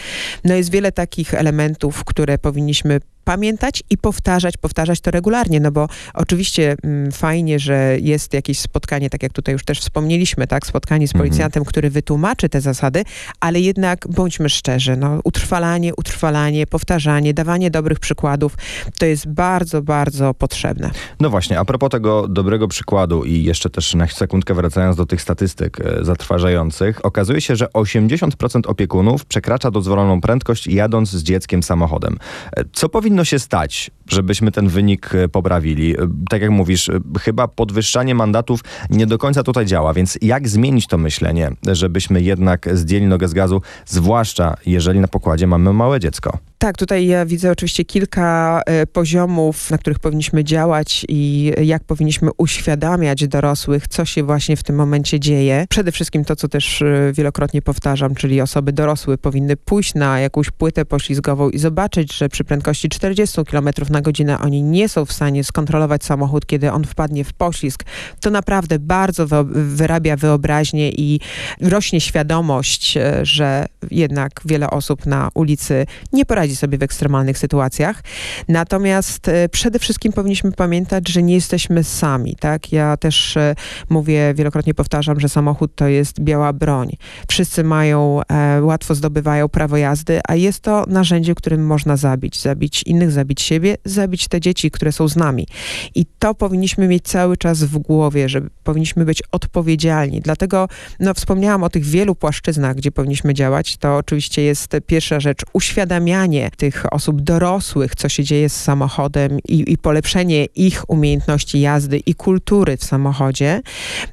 No 0.45 0.55
jest 0.55 0.71
wiele 0.71 0.93
takich 0.93 1.35
elementów, 1.35 2.05
które 2.05 2.39
powinniśmy 2.39 3.01
pamiętać 3.25 3.83
i 3.91 3.99
powtarzać, 3.99 4.57
powtarzać 4.57 5.01
to 5.01 5.11
regularnie, 5.11 5.61
no 5.61 5.71
bo 5.71 5.89
oczywiście 6.15 6.77
mm, 6.83 7.13
fajnie, 7.13 7.59
że 7.59 7.97
jest 8.01 8.35
jakieś 8.35 8.59
spotkanie, 8.59 9.11
tak 9.11 9.23
jak 9.23 9.33
tutaj 9.33 9.53
już 9.53 9.65
też 9.65 9.81
wspomnieliśmy, 9.81 10.47
tak, 10.47 10.67
spotkanie 10.67 11.09
z 11.09 11.11
mhm. 11.11 11.23
policjantem, 11.23 11.61
mhm. 11.61 11.71
który 11.71 11.91
wytłumaczy 11.91 12.49
te 12.49 12.61
zasady, 12.61 13.05
ale 13.41 13.61
jednak 13.61 14.09
bądźmy 14.09 14.49
szczerzy, 14.49 14.97
no, 14.97 15.21
utrwalanie, 15.25 15.95
utrwalanie, 15.95 16.67
powtarzanie, 16.67 17.35
dawanie 17.35 17.71
dobrych 17.71 17.99
przykładów, 17.99 18.57
to 18.99 19.07
jest 19.07 19.29
bardzo, 19.29 19.83
bardzo 19.83 20.35
potrzebne. 20.35 20.91
No 21.21 21.31
właśnie, 21.31 21.59
a 21.59 21.65
propos 21.65 21.91
tego 21.91 22.29
dobrego 22.29 22.69
przykładu 22.69 23.25
i 23.25 23.43
jeszcze 23.43 23.71
też 23.71 23.95
na 23.95 24.09
sekundkę 24.09 24.55
wracając 24.55 24.97
do 24.97 25.07
tych 25.07 25.23
statystyk 25.23 25.81
e, 25.81 26.05
zatrważających, 26.05 27.05
okazuje 27.05 27.41
się, 27.41 27.57
że 27.57 27.67
80% 27.67 28.61
opiekunów 28.67 29.25
przekracza 29.25 29.71
dozwoloną 29.71 30.21
prędkość 30.21 30.67
jadąc 30.67 31.11
z 31.11 31.23
dzieckiem 31.23 31.63
samochodem. 31.63 32.19
E, 32.57 32.65
co 32.73 32.89
powinno 32.89 33.14
powinno 33.15 33.25
się 33.25 33.39
stać, 33.39 33.91
żebyśmy 34.09 34.53
ten 34.53 34.69
wynik 34.69 35.15
e, 35.15 35.29
poprawili? 35.29 36.01
E, 36.01 36.09
tak 36.31 36.43
jak 36.43 36.51
mówisz, 36.51 36.89
e, 36.89 37.01
chyba 37.21 37.49
podwyższanie 37.49 38.15
mandatów 38.15 38.61
nie 38.91 39.07
do 39.07 39.19
końca 39.19 39.43
tutaj 39.43 39.67
działa, 39.67 39.95
więc 39.95 40.19
jak 40.23 40.49
zmienić 40.49 40.87
to 40.87 40.99
myślenie, 40.99 41.51
żebyśmy 41.73 42.23
jednak 42.23 42.69
zdjęli 42.77 43.07
nogę 43.07 43.29
z 43.29 43.33
gazu, 43.33 43.63
zwłaszcza 43.87 44.55
jeżeli 44.67 45.01
na 45.01 45.09
pokładzie 45.09 45.47
mamy 45.47 45.73
małe 45.73 46.01
dziecko? 46.01 46.39
Tak, 46.59 46.77
tutaj 46.77 47.07
ja 47.07 47.27
widzę 47.27 47.51
oczywiście 47.51 47.85
kilka 47.85 48.61
poziomów, 48.93 49.71
na 49.71 49.79
których 49.79 49.99
powinniśmy 49.99 50.45
działać 50.45 51.07
i 51.09 51.53
jak 51.63 51.85
powinniśmy 51.85 52.31
uświadamiać 52.37 53.29
dorosłych, 53.29 53.89
co 53.89 54.05
się 54.05 54.23
właśnie 54.23 54.57
w 54.57 54.63
tym 54.63 54.77
momencie 54.77 55.21
dzieje. 55.21 55.67
Przede 55.69 55.93
wszystkim 55.93 56.25
to, 56.25 56.37
co 56.37 56.49
też 56.49 56.83
wielokrotnie 57.13 57.63
powtarzam, 57.63 58.15
czyli 58.15 58.41
osoby 58.41 58.73
dorosłe 58.73 59.19
powinny 59.19 59.57
pójść 59.57 59.95
na 59.95 60.21
jakąś 60.21 60.51
płytę 60.51 60.85
poślizgową 60.85 61.51
i 61.51 61.59
zobaczyć, 61.59 62.17
że 62.17 62.29
przy 62.29 62.45
prędkości 62.45 62.89
40 62.89 63.45
km 63.45 63.69
na 63.95 64.01
godzinę 64.01 64.39
oni 64.39 64.63
nie 64.63 64.89
są 64.89 65.05
w 65.05 65.13
stanie 65.13 65.45
skontrolować 65.45 66.05
samochód, 66.05 66.47
kiedy 66.47 66.73
on 66.73 66.85
wpadnie 66.85 67.25
w 67.25 67.33
poślizg. 67.33 67.85
To 68.21 68.31
naprawdę 68.31 68.79
bardzo 68.79 69.27
wyrabia 69.51 70.17
wyobraźnię 70.17 70.91
i 70.91 71.21
rośnie 71.61 72.01
świadomość, 72.01 72.97
e, 72.97 73.21
że 73.23 73.67
jednak 73.91 74.41
wiele 74.45 74.71
osób 74.71 75.07
na 75.07 75.31
ulicy 75.35 75.87
nie 76.13 76.27
poradzi 76.27 76.57
sobie 76.57 76.79
w 76.79 76.83
ekstremalnych 76.83 77.39
sytuacjach. 77.39 78.03
Natomiast 78.49 79.29
e, 79.29 79.49
przede 79.49 79.79
wszystkim 79.79 80.13
powinniśmy 80.13 80.53
pamiętać, 80.53 81.09
że 81.09 81.23
nie 81.23 81.35
jesteśmy 81.35 81.85
sami, 81.85 82.37
tak? 82.41 82.73
Ja 82.73 82.97
też 82.97 83.37
e, 83.37 83.55
mówię, 83.89 84.35
wielokrotnie 84.35 84.75
powtarzam, 84.75 85.21
że 85.21 85.29
samochód 85.29 85.75
to 85.75 85.89
jest 85.89 86.21
biała 86.21 86.53
broń. 86.53 86.91
Wszyscy 87.29 87.65
mają, 87.65 88.21
e, 88.29 88.63
łatwo 88.63 88.95
zdobywają 88.95 89.49
prawo 89.49 89.77
jazdy, 89.77 90.21
a 90.29 90.35
jest 90.35 90.61
to 90.61 90.85
narzędzie, 90.89 91.35
którym 91.35 91.67
można 91.67 91.97
zabić. 91.97 92.41
Zabić 92.41 92.83
innych, 92.83 93.11
zabić 93.11 93.43
siebie, 93.43 93.77
zabić 93.85 94.29
te 94.29 94.41
dzieci, 94.41 94.71
które 94.71 94.93
są 94.93 95.09
z 95.09 95.17
nami. 95.17 95.47
I 95.95 96.07
to 96.19 96.35
powinniśmy 96.35 96.89
mieć 96.89 97.05
cały 97.05 97.37
czas 97.37 97.65
w 97.65 97.79
głowie, 97.79 98.29
że 98.29 98.41
powinniśmy 98.65 99.05
być 99.05 99.23
odpowiedzialni. 99.33 100.21
Dlatego, 100.21 100.69
no, 101.01 101.15
wspomniałam 101.15 101.63
o 101.63 101.71
tych 101.71 101.85
wielu 101.85 102.15
płaszczyznach, 102.15 102.77
gdzie 102.77 102.93
powinniśmy 102.93 103.35
działać. 103.35 103.77
To 103.77 103.97
oczywiście 103.97 104.43
jest 104.43 104.77
pierwsza 104.87 105.21
rzecz, 105.21 105.43
uświadamianie 105.53 106.51
tych 106.57 106.93
osób 106.93 107.21
dorosłych, 107.21 107.95
co 107.95 108.09
się 108.09 108.25
dzieje 108.25 108.49
z 108.49 108.63
samochodem 108.63 109.39
i, 109.49 109.73
i 109.73 109.79
polepszenie 109.79 110.45
ich 110.45 110.91
umiejętności 110.91 111.61
jazdy 111.61 111.99
i 111.99 112.15
kultury 112.15 112.77
w 112.77 112.85
samochodzie. 112.85 113.63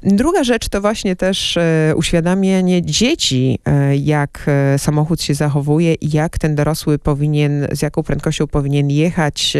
Druga 0.02 0.44
rzecz 0.44 0.68
to 0.68 0.80
właśnie 0.80 1.16
też 1.16 1.56
e, 1.56 1.92
uświadamianie 1.96 2.82
dzieci, 2.82 3.58
e, 3.64 3.96
jak 3.96 4.44
e, 4.46 4.78
samochód 4.78 5.22
się 5.22 5.34
zachowuje 5.34 5.94
i 5.94 6.10
jak 6.10 6.38
ten 6.38 6.54
dorosły 6.54 6.98
powinien, 6.98 7.66
z 7.72 7.82
jaką 7.82 8.02
prędkością 8.02 8.46
powinien 8.46 8.90
jechać 8.90 9.56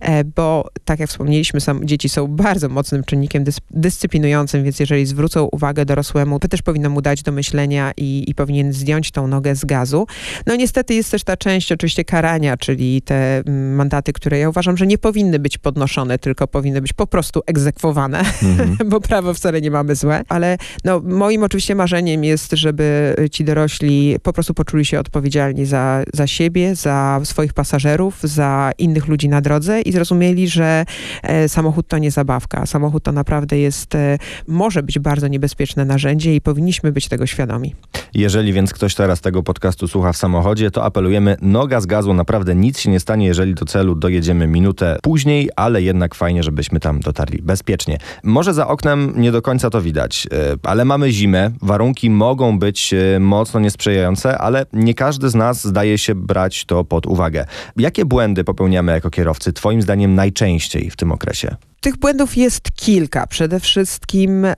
e, 0.00 0.24
bo 0.24 0.68
tak 0.84 1.00
jak 1.00 1.10
wspomnieliśmy, 1.10 1.60
sam, 1.60 1.86
dzieci 1.86 2.08
są 2.08 2.26
bardzo 2.26 2.68
mocnym 2.68 3.04
czynnikiem 3.04 3.44
dys, 3.44 3.58
dyscyplinującym, 3.70 4.64
więc 4.64 4.80
jeżeli 4.80 5.06
zwrócą 5.06 5.44
uwagę 5.44 5.84
dorosłemu, 5.84 6.38
to 6.38 6.48
też 6.48 6.62
powinno 6.62 6.90
mu 6.90 7.02
dać 7.02 7.22
do 7.22 7.32
myślenia 7.32 7.92
i, 7.96 8.24
i 8.26 8.34
powinien 8.34 8.72
zdjąć 8.72 9.10
tą 9.10 9.26
nogę 9.26 9.54
z 9.54 9.64
gazu. 9.64 10.06
No 10.46 10.56
niestety 10.56 10.94
jest 10.94 11.10
też 11.10 11.24
ta 11.24 11.36
część 11.36 11.72
oczywiście 11.72 12.04
karania, 12.04 12.56
czyli 12.56 13.02
te 13.02 13.38
mm, 13.38 13.74
mandaty, 13.74 14.12
które 14.12 14.38
ja 14.38 14.48
uważam, 14.48 14.76
że 14.76 14.86
nie 14.86 14.98
powinny 14.98 15.38
być 15.38 15.58
podnoszone, 15.58 16.18
tylko 16.18 16.48
powinny 16.48 16.80
być 16.80 16.92
po 16.92 17.06
prostu 17.06 17.40
egzekwowane, 17.46 18.18
mhm. 18.18 18.76
bo 18.90 19.00
prawo 19.00 19.34
wcale 19.34 19.60
nie 19.60 19.70
mamy 19.70 19.94
złe, 19.94 20.22
ale 20.28 20.58
no, 20.84 21.00
moim 21.04 21.42
oczywiście 21.42 21.74
marzeniem 21.74 22.24
jest, 22.24 22.52
żeby 22.52 23.16
ci 23.30 23.44
dorośli 23.44 24.16
po 24.22 24.32
prostu 24.32 24.54
poczuli 24.54 24.84
się 24.84 25.00
odpowiedzialni 25.00 25.66
za, 25.66 26.04
za 26.14 26.26
siebie, 26.26 26.74
za 26.74 27.20
swoich 27.24 27.52
pasażerów, 27.52 28.20
za 28.22 28.72
innych 28.78 29.06
ludzi 29.06 29.28
na 29.28 29.37
drodze 29.40 29.80
i 29.80 29.92
zrozumieli, 29.92 30.48
że 30.48 30.84
e, 31.22 31.48
samochód 31.48 31.88
to 31.88 31.98
nie 31.98 32.10
zabawka. 32.10 32.66
Samochód 32.66 33.02
to 33.02 33.12
naprawdę 33.12 33.58
jest, 33.58 33.94
e, 33.94 34.18
może 34.48 34.82
być 34.82 34.98
bardzo 34.98 35.28
niebezpieczne 35.28 35.84
narzędzie 35.84 36.34
i 36.34 36.40
powinniśmy 36.40 36.92
być 36.92 37.08
tego 37.08 37.26
świadomi. 37.26 37.74
Jeżeli 38.14 38.52
więc 38.52 38.72
ktoś 38.72 38.94
teraz 38.94 39.20
tego 39.20 39.42
podcastu 39.42 39.88
słucha 39.88 40.12
w 40.12 40.16
samochodzie, 40.16 40.70
to 40.70 40.84
apelujemy, 40.84 41.36
noga 41.42 41.80
z 41.80 41.86
gazu, 41.86 42.14
naprawdę 42.14 42.54
nic 42.54 42.78
się 42.78 42.90
nie 42.90 43.00
stanie, 43.00 43.26
jeżeli 43.26 43.54
do 43.54 43.64
celu 43.64 43.94
dojedziemy 43.94 44.46
minutę 44.46 44.98
później, 45.02 45.50
ale 45.56 45.82
jednak 45.82 46.14
fajnie, 46.14 46.42
żebyśmy 46.42 46.80
tam 46.80 47.00
dotarli 47.00 47.42
bezpiecznie. 47.42 47.98
Może 48.22 48.54
za 48.54 48.68
oknem 48.68 49.12
nie 49.16 49.32
do 49.32 49.42
końca 49.42 49.70
to 49.70 49.82
widać, 49.82 50.26
e, 50.32 50.56
ale 50.62 50.84
mamy 50.84 51.12
zimę, 51.12 51.50
warunki 51.62 52.10
mogą 52.10 52.58
być 52.58 52.94
mocno 53.20 53.60
niesprzyjające, 53.60 54.38
ale 54.38 54.66
nie 54.72 54.94
każdy 54.94 55.28
z 55.28 55.34
nas 55.34 55.66
zdaje 55.66 55.98
się 55.98 56.14
brać 56.14 56.64
to 56.64 56.84
pod 56.84 57.06
uwagę. 57.06 57.44
Jakie 57.76 58.04
błędy 58.04 58.44
popełniamy 58.44 58.92
jako 58.92 59.10
kierowcy, 59.10 59.27
Twoim 59.52 59.82
zdaniem 59.82 60.14
najczęściej 60.14 60.90
w 60.90 60.96
tym 60.96 61.12
okresie? 61.12 61.56
Tych 61.80 61.96
błędów 61.96 62.36
jest 62.36 62.70
kilka. 62.70 63.26
Przede 63.26 63.60
wszystkim 63.60 64.44
e, 64.44 64.54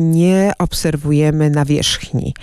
nie 0.00 0.52
obserwujemy 0.58 1.50
nawierzchni. 1.50 2.34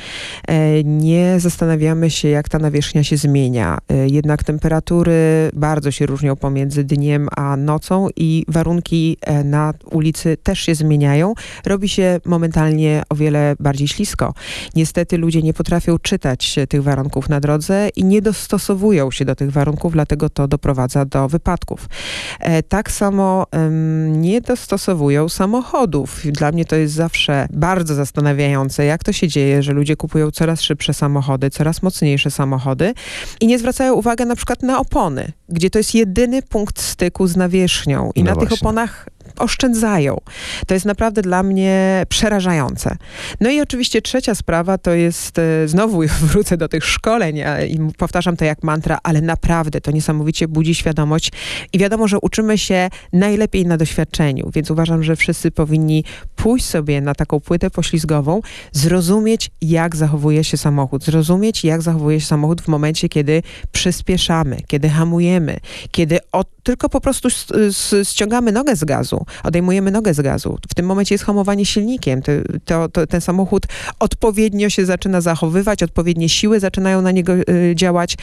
E, 0.48 0.84
nie 0.84 1.40
zastanawiamy 1.40 2.10
się, 2.10 2.28
jak 2.28 2.50
ta 2.50 2.60
nawierzchnia 2.60 3.04
się 3.04 3.18
zmienia. 3.18 3.78
E, 3.90 4.08
jednak 4.08 4.44
temperatury 4.44 5.14
bardzo 5.54 5.92
się 5.92 6.06
różnią 6.06 6.36
pomiędzy 6.36 6.84
dniem 6.84 7.28
a 7.36 7.58
nocą 7.58 8.08
i 8.16 8.46
warunki 8.48 9.18
e, 9.22 9.44
na 9.44 9.74
ulicy 9.92 10.38
też 10.44 10.60
się 10.60 10.76
zmieniają. 10.76 11.34
Robi 11.66 11.90
się 11.90 12.20
momentalnie 12.26 13.04
o 13.10 13.16
wiele 13.16 13.56
bardziej 13.60 13.88
ślisko. 13.88 14.34
Niestety 14.76 15.18
ludzie 15.18 15.42
nie 15.42 15.54
potrafią 15.54 16.00
czytać 16.00 16.56
tych 16.70 16.84
warunków 16.84 17.30
na 17.30 17.40
drodze 17.40 17.90
i 17.96 18.04
nie 18.04 18.22
dostosowują 18.22 19.12
się 19.12 19.26
do 19.26 19.36
tych 19.36 19.52
warunków, 19.52 19.94
dlatego 19.94 20.30
to 20.30 20.48
doprowadza 20.48 21.06
do 21.06 21.30
wypadków. 21.30 21.90
E, 22.40 22.64
tak 22.64 22.92
samo 22.92 23.46
nie 24.06 24.42
dostosowują 24.42 25.30
samochodów. 25.30 26.22
Dla 26.26 26.52
mnie 26.52 26.66
to 26.66 26.76
jest 26.76 26.94
zawsze 26.94 27.48
bardzo 27.54 27.96
zastanawiające, 27.96 28.86
jak 28.86 29.04
to 29.04 29.12
się 29.12 29.28
dzieje, 29.28 29.64
że 29.64 29.74
ludzie 29.74 29.96
kupują 29.96 30.32
coraz 30.32 30.62
szybsze 30.62 30.94
samochody, 30.94 31.50
coraz 31.50 31.82
mocniejsze 31.82 32.32
samochody 32.32 32.94
i 33.40 33.48
nie 33.48 33.60
zwracają 33.60 33.94
uwagi 33.94 34.26
na 34.26 34.36
przykład 34.36 34.64
na 34.64 34.80
opony, 34.80 35.32
gdzie 35.50 35.70
to 35.70 35.80
jest 35.80 35.96
jedyny 35.96 36.42
punkt 36.42 36.82
styku 36.82 37.28
z 37.28 37.36
nawierzchnią 37.36 38.12
i 38.16 38.24
no 38.24 38.30
na 38.30 38.34
właśnie. 38.34 38.50
tych 38.50 38.62
oponach 38.62 39.10
oszczędzają. 39.38 40.18
To 40.68 40.74
jest 40.74 40.86
naprawdę 40.86 41.22
dla 41.22 41.44
mnie 41.44 42.06
przerażające. 42.10 42.98
No 43.42 43.50
i 43.50 43.62
oczywiście 43.62 44.02
trzecia 44.02 44.36
sprawa 44.36 44.78
to 44.78 44.92
jest, 44.92 45.40
e, 45.40 45.68
znowu 45.68 46.02
wrócę 46.32 46.58
do 46.58 46.68
tych 46.68 46.86
szkoleń 46.86 47.38
i 47.70 47.80
powtarzam 47.98 48.38
to 48.38 48.46
jak 48.46 48.64
mantra, 48.64 49.00
ale 49.04 49.22
naprawdę 49.22 49.82
to 49.82 49.92
niesamowicie 49.92 50.48
budzi 50.48 50.76
świadomość 50.76 51.32
i 51.74 51.78
wiadomo, 51.78 52.08
że 52.08 52.20
uczymy 52.20 52.58
się 52.58 52.90
najlepiej 53.14 53.66
na 53.66 53.78
doświadczeniu, 53.78 54.52
więc 54.54 54.72
uważam, 54.72 55.04
że 55.04 55.16
wszyscy 55.16 55.52
powinni 55.52 56.04
pójść 56.36 56.66
sobie 56.66 57.02
na 57.02 57.16
taką 57.16 57.40
płytę 57.40 57.70
poślizgową, 57.70 58.42
zrozumieć 58.72 59.52
jak 59.62 59.96
zachowuje 59.96 60.44
się 60.44 60.58
samochód, 60.58 61.06
zrozumieć 61.06 61.64
jak 61.64 61.82
zachowuje 61.82 62.20
się 62.20 62.26
samochód 62.26 62.62
w 62.62 62.68
momencie, 62.68 63.10
kiedy 63.10 63.44
przyspieszamy, 63.72 64.58
kiedy 64.68 64.90
hamujemy, 64.90 65.58
kiedy 65.92 66.20
tylko 66.64 66.90
po 66.90 67.02
prostu 67.02 67.30
ściągamy 68.04 68.52
nogę 68.52 68.76
z 68.76 68.84
gazu, 68.84 69.15
odejmujemy 69.44 69.92
nogę 69.92 70.14
z 70.14 70.22
gazu. 70.22 70.58
W 70.70 70.74
tym 70.74 70.86
momencie 70.86 71.16
jest 71.16 71.26
hamowanie 71.26 71.66
silnikiem. 71.66 72.22
To, 72.22 72.32
to, 72.66 72.90
to, 72.90 73.08
ten 73.08 73.22
samochód 73.22 73.64
odpowiednio 74.00 74.70
się 74.70 74.86
zaczyna 74.86 75.22
zachowywać, 75.22 75.84
odpowiednie 75.84 76.30
siły 76.30 76.60
zaczynają 76.60 77.02
na 77.02 77.12
niego 77.12 77.34
y, 77.34 77.74
działać 77.76 78.18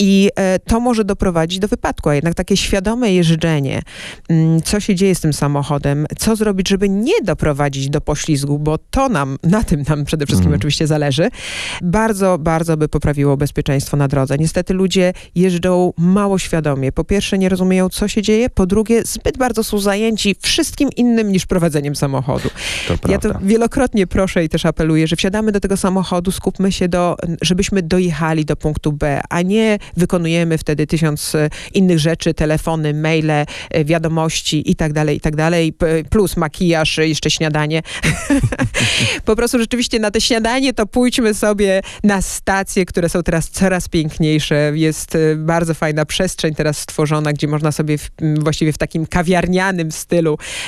i 0.00 0.30
y, 0.56 0.60
to 0.66 0.80
może 0.80 1.04
doprowadzić 1.04 1.58
do 1.58 1.68
wypadku. 1.68 2.08
A 2.08 2.14
jednak 2.14 2.34
takie 2.34 2.56
świadome 2.56 3.12
jeżdżenie, 3.12 3.82
y, 4.30 4.34
co 4.64 4.80
się 4.80 4.94
dzieje 4.94 5.14
z 5.14 5.20
tym 5.20 5.32
samochodem, 5.32 6.06
co 6.18 6.36
zrobić, 6.36 6.68
żeby 6.68 6.88
nie 6.88 7.20
doprowadzić 7.24 7.90
do 7.90 8.00
poślizgu, 8.00 8.58
bo 8.58 8.78
to 8.78 9.08
nam, 9.08 9.38
na 9.42 9.64
tym 9.64 9.82
nam 9.88 10.04
przede 10.04 10.26
wszystkim 10.26 10.46
mhm. 10.46 10.60
oczywiście 10.60 10.86
zależy, 10.86 11.28
bardzo, 11.82 12.38
bardzo 12.38 12.76
by 12.76 12.88
poprawiło 12.88 13.36
bezpieczeństwo 13.36 13.96
na 13.96 14.08
drodze. 14.08 14.38
Niestety 14.38 14.74
ludzie 14.74 15.12
jeżdżą 15.34 15.92
mało 15.98 16.38
świadomie. 16.38 16.92
Po 16.92 17.04
pierwsze 17.04 17.38
nie 17.38 17.48
rozumieją, 17.48 17.88
co 17.88 18.08
się 18.08 18.22
dzieje, 18.22 18.50
po 18.50 18.66
drugie 18.66 19.02
zbyt 19.04 19.38
bardzo 19.38 19.64
są 19.64 19.78
zajęci 19.78 20.31
wszystkim 20.40 20.88
innym 20.96 21.32
niż 21.32 21.46
prowadzeniem 21.46 21.96
samochodu. 21.96 22.50
To 22.88 23.12
ja 23.12 23.18
to 23.18 23.28
wielokrotnie 23.42 24.06
proszę 24.06 24.44
i 24.44 24.48
też 24.48 24.66
apeluję, 24.66 25.06
że 25.06 25.16
wsiadamy 25.16 25.52
do 25.52 25.60
tego 25.60 25.76
samochodu, 25.76 26.30
skupmy 26.30 26.72
się 26.72 26.88
do, 26.88 27.16
żebyśmy 27.42 27.82
dojechali 27.82 28.44
do 28.44 28.56
punktu 28.56 28.92
B, 28.92 29.20
a 29.28 29.42
nie 29.42 29.78
wykonujemy 29.96 30.58
wtedy 30.58 30.86
tysiąc 30.86 31.34
e, 31.34 31.50
innych 31.74 31.98
rzeczy, 31.98 32.34
telefony, 32.34 32.94
maile, 32.94 33.30
e, 33.30 33.46
wiadomości 33.84 34.70
i 34.70 34.76
tak 34.76 34.92
dalej, 34.92 35.16
i 35.16 35.20
tak 35.20 35.36
dalej, 35.36 35.74
plus 36.10 36.36
makijaż, 36.36 36.98
jeszcze 36.98 37.30
śniadanie. 37.30 37.82
po 39.24 39.36
prostu 39.36 39.58
rzeczywiście 39.58 39.98
na 39.98 40.10
te 40.10 40.20
śniadanie 40.20 40.72
to 40.72 40.86
pójdźmy 40.86 41.34
sobie 41.34 41.80
na 42.04 42.22
stacje, 42.22 42.86
które 42.86 43.08
są 43.08 43.22
teraz 43.22 43.50
coraz 43.50 43.88
piękniejsze. 43.88 44.72
Jest 44.74 45.14
e, 45.14 45.36
bardzo 45.36 45.74
fajna 45.74 46.04
przestrzeń 46.06 46.54
teraz 46.54 46.78
stworzona, 46.78 47.32
gdzie 47.32 47.48
można 47.48 47.72
sobie 47.72 47.98
w, 47.98 48.10
właściwie 48.38 48.72
w 48.72 48.78
takim 48.78 49.06
kawiarnianym 49.06 49.92
stylu 49.92 50.21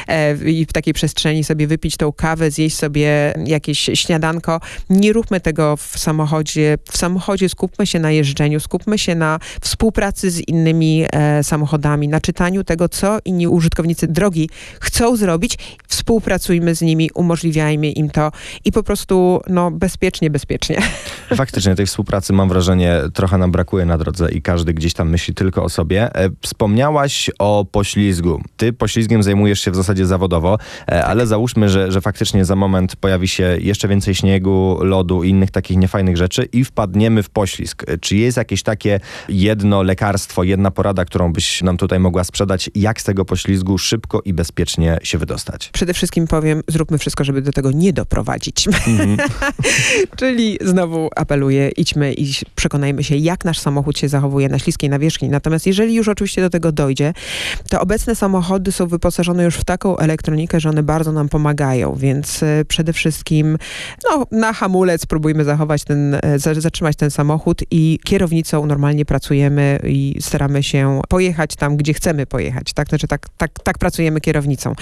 e, 0.09 0.51
i 0.51 0.67
w 0.67 0.73
takiej 0.73 0.95
przestrzeni 0.95 1.45
sobie 1.45 1.67
wypić 1.67 1.97
tą 1.97 2.13
kawę, 2.13 2.51
zjeść 2.51 2.77
sobie 2.77 3.35
jakieś 3.47 3.91
śniadanko. 3.95 4.61
Nie 4.91 5.13
róbmy 5.13 5.41
tego 5.41 5.77
w 5.77 5.99
samochodzie. 5.99 6.79
W 6.91 6.99
samochodzie 6.99 7.49
skupmy 7.49 7.87
się 7.87 7.99
na 7.99 8.11
jeżdżeniu, 8.11 8.61
skupmy 8.61 8.99
się 8.99 9.15
na 9.15 9.39
współpracy 9.61 10.31
z 10.31 10.49
innymi 10.49 11.05
e, 11.13 11.45
samochodami, 11.45 12.09
na 12.09 12.21
czytaniu 12.21 12.65
tego, 12.65 12.89
co 12.89 13.19
inni 13.25 13.49
użytkownicy 13.49 14.09
drogi 14.09 14.51
chcą 14.81 15.17
zrobić. 15.17 15.59
Współpracujmy 15.89 16.75
z 16.75 16.81
nimi, 16.83 17.11
umożliwiajmy 17.15 17.91
im 17.91 18.11
to 18.11 18.31
i 18.65 18.73
po 18.73 18.83
prostu 18.83 19.41
no, 19.49 19.71
bezpiecznie, 19.71 20.31
bezpiecznie. 20.31 20.83
Faktycznie 21.37 21.75
tej 21.75 21.87
współpracy 21.87 22.33
mam 22.33 22.49
wrażenie 22.49 23.01
trochę 23.15 23.39
nam 23.39 23.53
brakuje 23.53 23.87
na 23.87 23.99
drodze 23.99 24.31
i 24.33 24.43
każdy 24.43 24.75
gdzieś 24.75 24.95
tam 24.95 25.11
myśli 25.11 25.35
tylko 25.35 25.65
o 25.65 25.69
sobie. 25.69 26.15
E, 26.15 26.31
wspomniałaś 26.43 27.31
o 27.39 27.67
poślizgu. 27.73 28.43
Ty 28.57 28.73
poślizgiem 28.73 29.23
zajmujesz 29.23 29.44
zajmujesz 29.45 29.61
się 29.61 29.71
w 29.71 29.77
zasadzie 29.77 30.07
zawodowo, 30.07 30.59
e, 30.89 31.05
ale 31.05 31.27
załóżmy, 31.27 31.69
że, 31.69 31.93
że 31.93 32.01
faktycznie 32.01 32.45
za 32.45 32.57
moment 32.57 32.97
pojawi 32.97 33.29
się 33.29 33.57
jeszcze 33.61 33.89
więcej 33.89 34.15
śniegu, 34.15 34.79
lodu 34.81 35.25
i 35.25 35.29
innych 35.29 35.51
takich 35.51 35.77
niefajnych 35.77 36.17
rzeczy 36.17 36.49
i 36.53 36.65
wpadniemy 36.65 37.23
w 37.23 37.31
poślizg. 37.31 37.85
Czy 38.01 38.17
jest 38.17 38.37
jakieś 38.37 38.63
takie 38.63 39.01
jedno 39.29 39.83
lekarstwo, 39.83 40.43
jedna 40.43 40.71
porada, 40.71 41.05
którą 41.05 41.33
byś 41.33 41.63
nam 41.63 41.77
tutaj 41.77 42.01
mogła 42.01 42.25
sprzedać, 42.25 42.71
jak 42.75 43.01
z 43.01 43.05
tego 43.05 43.25
poślizgu 43.25 43.79
szybko 43.79 44.21
i 44.25 44.33
bezpiecznie 44.33 44.99
się 45.03 45.19
wydostać? 45.19 45.71
Przede 45.73 45.95
wszystkim 45.95 46.27
powiem, 46.27 46.63
zróbmy 46.69 46.99
wszystko, 46.99 47.25
żeby 47.25 47.43
do 47.43 47.53
tego 47.53 47.71
nie 47.71 47.93
doprowadzić. 47.93 48.69
Mm 48.69 49.17
-hmm. 49.17 49.29
Czyli 50.21 50.59
znowu 50.61 51.11
apeluję, 51.17 51.69
idźmy 51.77 52.15
i 52.15 52.33
przekonajmy 52.55 53.05
się, 53.05 53.17
jak 53.17 53.45
nasz 53.45 53.59
samochód 53.59 53.99
się 53.99 54.09
zachowuje 54.09 54.49
na 54.49 54.59
śliskiej 54.59 54.91
nawierzchni. 54.91 55.29
Natomiast 55.29 55.67
jeżeli 55.67 55.95
już 55.95 56.09
oczywiście 56.09 56.43
do 56.43 56.51
tego 56.51 56.73
dojdzie, 56.73 57.13
to 57.69 57.81
obecne 57.81 58.15
samochody 58.15 58.73
są 58.73 58.87
wyposażone 58.87 59.34
już 59.43 59.57
w 59.57 59.65
taką 59.65 59.97
elektronikę, 59.97 60.61
że 60.61 60.69
one 60.69 60.83
bardzo 60.83 61.13
nam 61.13 61.29
pomagają, 61.29 61.95
więc 61.95 62.43
e, 62.43 62.65
przede 62.69 62.93
wszystkim 62.93 63.59
no, 64.11 64.27
na 64.31 64.53
hamulec 64.53 65.03
spróbujmy 65.03 65.45
zachować 65.45 65.85
ten, 65.85 66.15
e, 66.15 66.39
zatrzymać 66.39 66.97
ten 66.97 67.11
samochód 67.11 67.63
i 67.71 67.99
kierownicą 68.05 68.67
normalnie 68.67 69.05
pracujemy 69.05 69.79
i 69.85 70.17
staramy 70.21 70.63
się 70.63 71.01
pojechać 71.09 71.57
tam, 71.57 71.77
gdzie 71.77 71.95
chcemy 71.95 72.27
pojechać. 72.27 72.73
Tak, 72.73 72.89
znaczy 72.89 73.09
tak, 73.09 73.29
tak, 73.37 73.51
tak 73.63 73.79
pracujemy 73.79 74.21
kierownicą. 74.21 74.75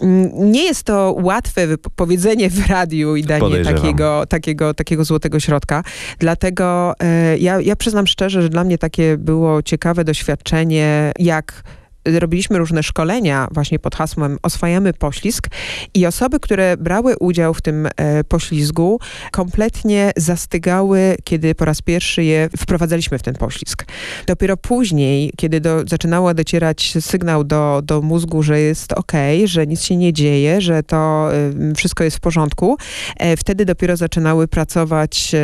Mm, 0.00 0.52
nie 0.52 0.64
jest 0.64 0.82
to 0.82 1.16
łatwe 1.22 1.66
powiedzenie 1.96 2.50
w 2.50 2.66
radiu 2.66 3.16
i 3.16 3.22
danie 3.22 3.64
takiego, 3.64 4.26
takiego, 4.26 4.74
takiego 4.74 5.04
złotego 5.04 5.40
środka, 5.40 5.84
dlatego 6.18 6.94
e, 7.00 7.38
ja, 7.38 7.60
ja 7.60 7.76
przyznam 7.76 8.06
szczerze, 8.06 8.42
że 8.42 8.48
dla 8.48 8.64
mnie 8.64 8.78
takie 8.78 9.18
było 9.18 9.62
ciekawe 9.62 10.04
doświadczenie, 10.04 11.12
jak 11.18 11.62
robiliśmy 12.04 12.58
różne 12.58 12.82
szkolenia 12.82 13.48
właśnie 13.50 13.78
pod 13.78 13.94
hasłem 13.94 14.38
Oswajamy 14.42 14.92
poślizg 14.92 15.48
i 15.94 16.06
osoby, 16.06 16.40
które 16.40 16.76
brały 16.76 17.16
udział 17.18 17.54
w 17.54 17.62
tym 17.62 17.88
e, 17.96 18.24
poślizgu, 18.24 19.00
kompletnie 19.30 20.12
zastygały, 20.16 21.16
kiedy 21.24 21.54
po 21.54 21.64
raz 21.64 21.82
pierwszy 21.82 22.24
je 22.24 22.48
wprowadzaliśmy 22.58 23.18
w 23.18 23.22
ten 23.22 23.34
poślizg. 23.34 23.84
Dopiero 24.26 24.56
później, 24.56 25.32
kiedy 25.36 25.60
do, 25.60 25.82
zaczynało 25.86 26.34
docierać 26.34 26.94
sygnał 27.00 27.44
do, 27.44 27.80
do 27.84 28.02
mózgu, 28.02 28.42
że 28.42 28.60
jest 28.60 28.92
ok, 28.92 29.12
że 29.44 29.66
nic 29.66 29.82
się 29.82 29.96
nie 29.96 30.12
dzieje, 30.12 30.60
że 30.60 30.82
to 30.82 31.28
wszystko 31.76 32.04
jest 32.04 32.16
w 32.16 32.20
porządku, 32.20 32.76
e, 33.16 33.36
wtedy 33.36 33.64
dopiero 33.64 33.96
zaczynały 33.96 34.48
pracować 34.48 35.34
e, 35.34 35.38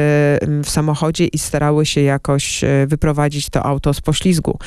w 0.64 0.70
samochodzie 0.70 1.26
i 1.26 1.38
starały 1.38 1.86
się 1.86 2.00
jakoś 2.00 2.64
wyprowadzić 2.86 3.50
to 3.50 3.66
auto 3.66 3.94
z 3.94 4.00
poślizgu. 4.00 4.58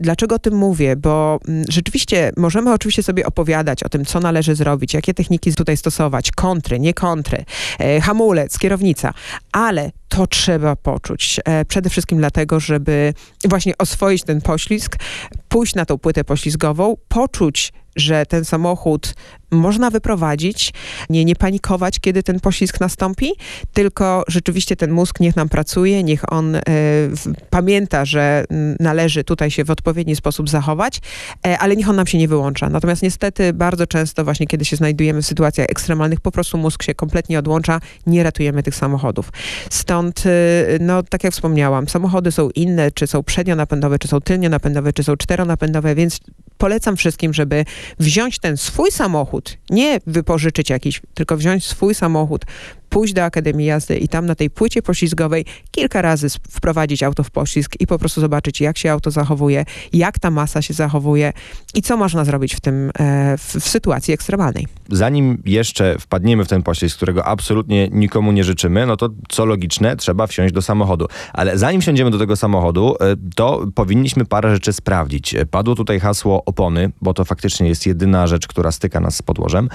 Dlaczego 0.00 0.34
o 0.34 0.38
tym 0.38 0.54
mówię? 0.54 0.96
Bo 0.96 1.40
rzeczywiście 1.68 2.32
możemy 2.36 2.72
oczywiście 2.72 3.02
sobie 3.02 3.26
opowiadać 3.26 3.82
o 3.82 3.88
tym, 3.88 4.04
co 4.04 4.20
należy 4.20 4.54
zrobić, 4.54 4.94
jakie 4.94 5.14
techniki 5.14 5.54
tutaj 5.54 5.76
stosować, 5.76 6.30
kontry, 6.30 6.80
nie 6.80 6.94
kontry, 6.94 7.44
e, 7.78 8.00
hamulec, 8.00 8.58
kierownica, 8.58 9.14
ale 9.52 9.90
to 10.08 10.26
trzeba 10.26 10.76
poczuć. 10.76 11.40
E, 11.44 11.64
przede 11.64 11.90
wszystkim 11.90 12.18
dlatego, 12.18 12.60
żeby 12.60 13.14
właśnie 13.44 13.78
oswoić 13.78 14.22
ten 14.22 14.40
poślizg, 14.40 14.96
pójść 15.48 15.74
na 15.74 15.84
tą 15.84 15.98
płytę 15.98 16.24
poślizgową, 16.24 16.96
poczuć, 17.08 17.72
że 17.96 18.26
ten 18.26 18.44
samochód 18.44 19.14
można 19.52 19.90
wyprowadzić, 19.90 20.72
nie, 21.10 21.24
nie 21.24 21.36
panikować, 21.36 22.00
kiedy 22.00 22.22
ten 22.22 22.40
poślizg 22.40 22.80
nastąpi, 22.80 23.32
tylko 23.72 24.24
rzeczywiście 24.28 24.76
ten 24.76 24.90
mózg 24.90 25.20
niech 25.20 25.36
nam 25.36 25.48
pracuje, 25.48 26.02
niech 26.02 26.32
on 26.32 26.56
e, 26.56 26.60
pamięta, 27.50 28.04
że 28.04 28.44
należy 28.80 29.24
tutaj 29.24 29.50
się 29.50 29.64
w 29.64 29.70
odpowiedni 29.70 30.16
sposób 30.16 30.50
zachować, 30.50 31.00
e, 31.46 31.58
ale 31.58 31.76
niech 31.76 31.88
on 31.88 31.96
nam 31.96 32.06
się 32.06 32.18
nie 32.18 32.28
wyłącza. 32.28 32.68
Natomiast 32.68 33.02
niestety 33.02 33.52
bardzo 33.52 33.86
często 33.86 34.24
właśnie, 34.24 34.46
kiedy 34.46 34.64
się 34.64 34.76
znajdujemy 34.76 35.22
w 35.22 35.26
sytuacjach 35.26 35.66
ekstremalnych, 35.70 36.20
po 36.20 36.32
prostu 36.32 36.58
mózg 36.58 36.82
się 36.82 36.94
kompletnie 36.94 37.38
odłącza, 37.38 37.80
nie 38.06 38.22
ratujemy 38.22 38.62
tych 38.62 38.74
samochodów. 38.74 39.32
Stąd, 39.70 40.22
e, 40.26 40.30
no 40.80 41.02
tak 41.02 41.24
jak 41.24 41.32
wspomniałam, 41.32 41.88
samochody 41.88 42.32
są 42.32 42.50
inne, 42.50 42.90
czy 42.90 43.06
są 43.06 43.22
przednio-napędowe, 43.22 43.98
czy 43.98 44.08
są 44.08 44.20
tylnio-napędowe, 44.20 44.92
czy 44.92 45.04
są 45.04 45.16
czteronapędowe, 45.16 45.94
więc 45.94 46.20
polecam 46.62 46.96
wszystkim, 46.96 47.34
żeby 47.34 47.64
wziąć 47.98 48.38
ten 48.38 48.56
swój 48.56 48.90
samochód, 48.90 49.58
nie 49.70 50.00
wypożyczyć 50.06 50.70
jakiś, 50.70 51.02
tylko 51.14 51.36
wziąć 51.36 51.66
swój 51.66 51.94
samochód, 51.94 52.44
pójść 52.92 53.14
do 53.14 53.24
Akademii 53.24 53.66
Jazdy 53.66 53.96
i 53.96 54.08
tam 54.08 54.26
na 54.26 54.34
tej 54.34 54.50
płycie 54.50 54.82
poślizgowej 54.82 55.44
kilka 55.70 56.02
razy 56.02 56.28
wprowadzić 56.50 57.02
auto 57.02 57.22
w 57.22 57.30
poślizg 57.30 57.80
i 57.80 57.86
po 57.86 57.98
prostu 57.98 58.20
zobaczyć, 58.20 58.60
jak 58.60 58.78
się 58.78 58.92
auto 58.92 59.10
zachowuje, 59.10 59.64
jak 59.92 60.18
ta 60.18 60.30
masa 60.30 60.62
się 60.62 60.74
zachowuje 60.74 61.32
i 61.74 61.82
co 61.82 61.96
można 61.96 62.24
zrobić 62.24 62.54
w 62.54 62.60
tym, 62.60 62.90
e, 62.98 63.36
w, 63.38 63.56
w 63.56 63.68
sytuacji 63.68 64.14
ekstremalnej. 64.14 64.66
Zanim 64.90 65.42
jeszcze 65.46 65.98
wpadniemy 65.98 66.44
w 66.44 66.48
ten 66.48 66.62
poślizg, 66.62 66.96
którego 66.96 67.24
absolutnie 67.24 67.88
nikomu 67.88 68.32
nie 68.32 68.44
życzymy, 68.44 68.86
no 68.86 68.96
to 68.96 69.08
co 69.28 69.44
logiczne, 69.44 69.96
trzeba 69.96 70.26
wsiąść 70.26 70.54
do 70.54 70.62
samochodu. 70.62 71.06
Ale 71.32 71.58
zanim 71.58 71.80
wsiądziemy 71.80 72.10
do 72.10 72.18
tego 72.18 72.36
samochodu, 72.36 72.96
e, 73.00 73.16
to 73.34 73.66
powinniśmy 73.74 74.24
parę 74.24 74.54
rzeczy 74.54 74.72
sprawdzić. 74.72 75.34
E, 75.34 75.46
padło 75.46 75.74
tutaj 75.74 76.00
hasło 76.00 76.44
opony, 76.44 76.92
bo 77.00 77.14
to 77.14 77.24
faktycznie 77.24 77.68
jest 77.68 77.86
jedyna 77.86 78.26
rzecz, 78.26 78.46
która 78.46 78.72
styka 78.72 79.00
nas 79.00 79.16
z 79.16 79.22
podłożem, 79.22 79.68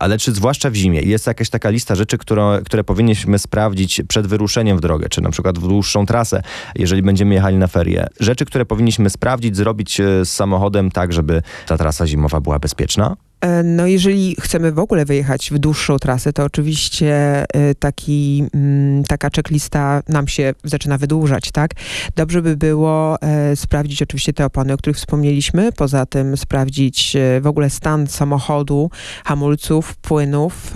ale 0.00 0.18
czy 0.18 0.32
zwłaszcza 0.32 0.70
w 0.70 0.74
zimie 0.74 1.00
jest 1.00 1.26
jakaś 1.26 1.50
taka 1.50 1.70
lista 1.70 1.94
rzeczy, 1.94 2.18
która, 2.18 2.59
które 2.64 2.84
powinniśmy 2.84 3.38
sprawdzić 3.38 4.02
przed 4.08 4.26
wyruszeniem 4.26 4.76
w 4.76 4.80
drogę, 4.80 5.08
czy 5.08 5.20
na 5.20 5.30
przykład 5.30 5.58
w 5.58 5.68
dłuższą 5.68 6.06
trasę, 6.06 6.42
jeżeli 6.74 7.02
będziemy 7.02 7.34
jechali 7.34 7.56
na 7.56 7.66
ferie. 7.66 8.06
Rzeczy, 8.20 8.44
które 8.44 8.66
powinniśmy 8.66 9.10
sprawdzić, 9.10 9.56
zrobić 9.56 10.00
e, 10.00 10.24
z 10.24 10.32
samochodem 10.32 10.90
tak, 10.90 11.12
żeby 11.12 11.42
ta 11.66 11.78
trasa 11.78 12.06
zimowa 12.06 12.40
była 12.40 12.58
bezpieczna. 12.58 13.16
E, 13.40 13.62
no 13.62 13.86
jeżeli 13.86 14.36
chcemy 14.40 14.72
w 14.72 14.78
ogóle 14.78 15.04
wyjechać 15.04 15.50
w 15.50 15.58
dłuższą 15.58 15.98
trasę, 15.98 16.32
to 16.32 16.44
oczywiście 16.44 17.44
e, 17.54 17.74
taki, 17.74 18.44
mm, 18.54 19.04
taka 19.04 19.30
checklista 19.36 20.02
nam 20.08 20.28
się 20.28 20.54
zaczyna 20.64 20.98
wydłużać, 20.98 21.50
tak? 21.52 21.70
Dobrze 22.16 22.42
by 22.42 22.56
było 22.56 23.22
e, 23.22 23.56
sprawdzić 23.56 24.02
oczywiście 24.02 24.32
te 24.32 24.44
opony, 24.44 24.72
o 24.72 24.76
których 24.76 24.96
wspomnieliśmy, 24.96 25.72
poza 25.72 26.06
tym 26.06 26.36
sprawdzić 26.36 27.16
w 27.40 27.46
ogóle 27.46 27.70
stan 27.70 28.06
samochodu, 28.06 28.90
hamulców, 29.24 29.96
płynów, 29.96 30.72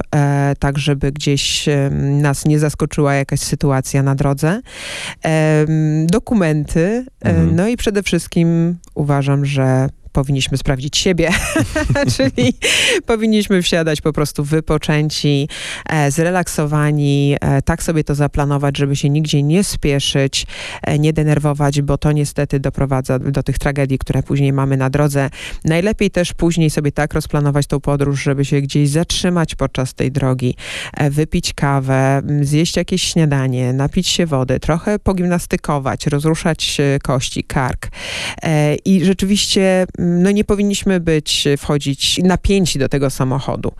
tak 0.58 0.78
żeby 0.78 1.12
gdzieś 1.12 1.68
nas 1.90 2.44
nie 2.44 2.58
zaskoczyła 2.58 3.14
jakaś 3.14 3.40
sytuacja 3.40 4.02
na 4.02 4.14
drodze. 4.14 4.60
Dokumenty, 6.06 7.06
mhm. 7.20 7.56
no 7.56 7.68
i 7.68 7.76
przede 7.76 8.02
wszystkim 8.02 8.76
uważam, 8.94 9.46
że 9.46 9.88
powinniśmy 10.14 10.58
sprawdzić 10.58 10.96
siebie, 10.96 11.30
czyli 12.16 12.54
powinniśmy 13.06 13.62
wsiadać 13.62 14.00
po 14.00 14.12
prostu 14.12 14.44
wypoczęci, 14.44 15.48
e, 15.88 16.10
zrelaksowani, 16.10 17.36
e, 17.40 17.62
tak 17.62 17.82
sobie 17.82 18.04
to 18.04 18.14
zaplanować, 18.14 18.78
żeby 18.78 18.96
się 18.96 19.10
nigdzie 19.10 19.42
nie 19.42 19.64
spieszyć, 19.64 20.46
e, 20.82 20.98
nie 20.98 21.12
denerwować, 21.12 21.82
bo 21.82 21.98
to 21.98 22.12
niestety 22.12 22.60
doprowadza 22.60 23.18
do 23.18 23.42
tych 23.42 23.58
tragedii, 23.58 23.98
które 23.98 24.22
później 24.22 24.52
mamy 24.52 24.76
na 24.76 24.90
drodze. 24.90 25.30
Najlepiej 25.64 26.10
też 26.10 26.32
później 26.32 26.70
sobie 26.70 26.92
tak 26.92 27.14
rozplanować 27.14 27.66
tą 27.66 27.80
podróż, 27.80 28.22
żeby 28.22 28.44
się 28.44 28.60
gdzieś 28.60 28.88
zatrzymać 28.88 29.54
podczas 29.54 29.94
tej 29.94 30.12
drogi, 30.12 30.56
e, 30.96 31.10
wypić 31.10 31.52
kawę, 31.54 32.22
zjeść 32.42 32.76
jakieś 32.76 33.02
śniadanie, 33.02 33.72
napić 33.72 34.08
się 34.08 34.26
wody, 34.26 34.60
trochę 34.60 34.98
pogimnastykować, 34.98 36.06
rozruszać 36.06 36.76
e, 36.80 36.98
kości, 36.98 37.44
kark. 37.44 37.88
E, 38.42 38.74
I 38.74 39.04
rzeczywiście 39.04 39.86
no 40.04 40.30
nie 40.30 40.44
powinniśmy 40.44 41.00
być, 41.00 41.44
wchodzić 41.58 42.20
napięci 42.22 42.78
do 42.78 42.88
tego 42.88 43.10
samochodu. 43.10 43.72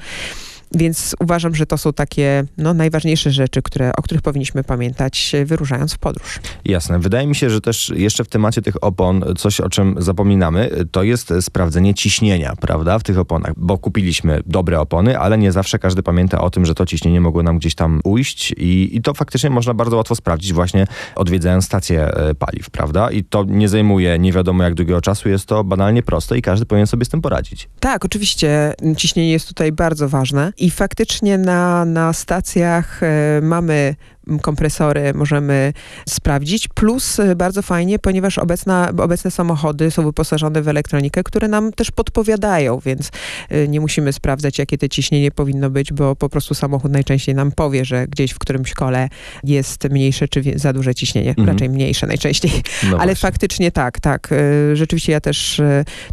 Więc 0.75 1.17
uważam, 1.21 1.55
że 1.55 1.67
to 1.67 1.79
są 1.79 1.93
takie 1.93 2.45
no, 2.59 2.75
najważniejsze 2.75 3.31
rzeczy, 3.31 3.63
które, 3.63 3.93
o 3.97 4.03
których 4.03 4.23
powinniśmy 4.23 4.65
pamiętać, 4.65 5.33
wyruszając 5.45 5.95
w 5.95 5.99
podróż. 5.99 6.41
Jasne. 6.65 6.99
Wydaje 6.99 7.27
mi 7.27 7.35
się, 7.35 7.51
że 7.51 7.61
też 7.61 7.93
jeszcze 7.97 8.25
w 8.25 8.29
temacie 8.29 8.63
tych 8.63 8.85
opon, 8.85 9.25
coś 9.37 9.61
o 9.61 9.69
czym 9.69 9.95
zapominamy, 9.99 10.71
to 10.91 11.03
jest 11.03 11.33
sprawdzenie 11.41 11.95
ciśnienia, 11.95 12.57
prawda, 12.61 12.99
w 12.99 13.03
tych 13.03 13.19
oponach. 13.19 13.53
Bo 13.57 13.79
kupiliśmy 13.79 14.41
dobre 14.47 14.81
opony, 14.81 15.19
ale 15.19 15.39
nie 15.39 15.53
zawsze 15.53 15.79
każdy 15.79 16.03
pamięta 16.03 16.41
o 16.41 16.51
tym, 16.51 16.67
że 16.67 16.75
to 16.75 16.87
ciśnienie 16.87 17.21
mogło 17.21 17.43
nam 17.43 17.59
gdzieś 17.59 17.75
tam 17.75 18.01
ujść 18.05 18.53
i, 18.53 18.97
i 18.97 19.03
to 19.03 19.15
faktycznie 19.15 19.51
można 19.51 19.75
bardzo 19.75 19.97
łatwo 19.97 20.15
sprawdzić 20.15 20.53
właśnie 20.53 20.87
odwiedzając 21.15 21.65
stację 21.65 22.15
e, 22.15 22.35
paliw, 22.35 22.71
prawda? 22.71 23.11
I 23.11 23.25
to 23.25 23.45
nie 23.45 23.69
zajmuje 23.69 24.19
nie 24.19 24.33
wiadomo 24.33 24.65
jak 24.65 24.75
długiego 24.75 25.01
czasu, 25.01 25.29
jest 25.29 25.47
to 25.47 25.65
banalnie 25.65 26.03
proste 26.03 26.39
i 26.39 26.43
każdy 26.43 26.67
powinien 26.67 26.87
sobie 26.87 27.05
z 27.05 27.09
tym 27.09 27.23
poradzić. 27.23 27.69
Tak, 27.81 28.05
oczywiście 28.05 28.75
ciśnienie 28.97 29.31
jest 29.31 29.49
tutaj 29.49 29.73
bardzo 29.73 30.09
ważne 30.09 30.53
i 30.65 30.71
faktycznie 30.71 31.39
na, 31.39 31.85
na 31.85 32.13
stacjach 32.13 33.03
e, 33.03 33.41
mamy 33.43 33.95
kompresory 34.43 35.15
możemy 35.15 35.73
sprawdzić. 36.09 36.69
Plus 36.69 37.21
e, 37.21 37.37
bardzo 37.37 37.63
fajnie, 37.63 37.99
ponieważ 37.99 38.39
obecna, 38.39 38.93
obecne 38.99 39.31
samochody 39.31 39.91
są 39.91 40.05
wyposażone 40.05 40.63
w 40.63 40.69
elektronikę, 40.69 41.23
które 41.23 41.49
nam 41.49 41.73
też 41.73 41.91
podpowiadają, 41.91 42.79
więc 42.79 43.11
e, 43.49 43.69
nie 43.69 43.81
musimy 43.81 44.13
sprawdzać, 44.13 44.59
jakie 44.59 44.79
te 44.79 44.89
ciśnienie 44.89 45.31
powinno 45.31 45.71
być, 45.71 45.93
bo 45.93 46.17
po 46.17 46.29
prostu 46.29 46.55
samochód 46.55 46.93
najczęściej 46.93 47.35
nam 47.35 47.53
powie, 47.53 47.85
że 47.85 48.07
gdzieś 48.09 48.33
w 48.33 48.39
którymś 48.39 48.75
kole 48.75 49.09
jest 49.45 49.91
mniejsze 49.91 50.29
czy 50.29 50.43
za 50.57 50.73
duże 50.73 50.95
ciśnienie. 50.95 51.31
Mhm. 51.31 51.49
Raczej 51.49 51.69
mniejsze 51.69 52.07
najczęściej. 52.07 52.51
No 52.83 52.89
Ale 52.91 52.97
właśnie. 52.97 53.15
faktycznie 53.17 53.73
tak, 53.73 54.01
tak. 54.01 54.31
E, 54.33 54.77
rzeczywiście 54.77 55.13
ja 55.13 55.21
też 55.21 55.63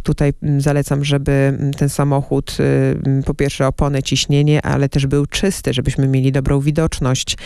tutaj 0.02 0.32
zalecam, 0.58 1.04
żeby 1.04 1.58
ten 1.76 1.88
samochód 1.88 2.56
po 3.24 3.34
pierwsze 3.34 3.66
opony, 3.66 4.02
ciśnienie, 4.02 4.62
ale 4.62 4.88
też 4.88 5.06
był 5.06 5.26
czysty, 5.26 5.74
żebyśmy 5.74 6.08
mieli 6.08 6.32
dobrą 6.32 6.60
widoczność 6.60 7.36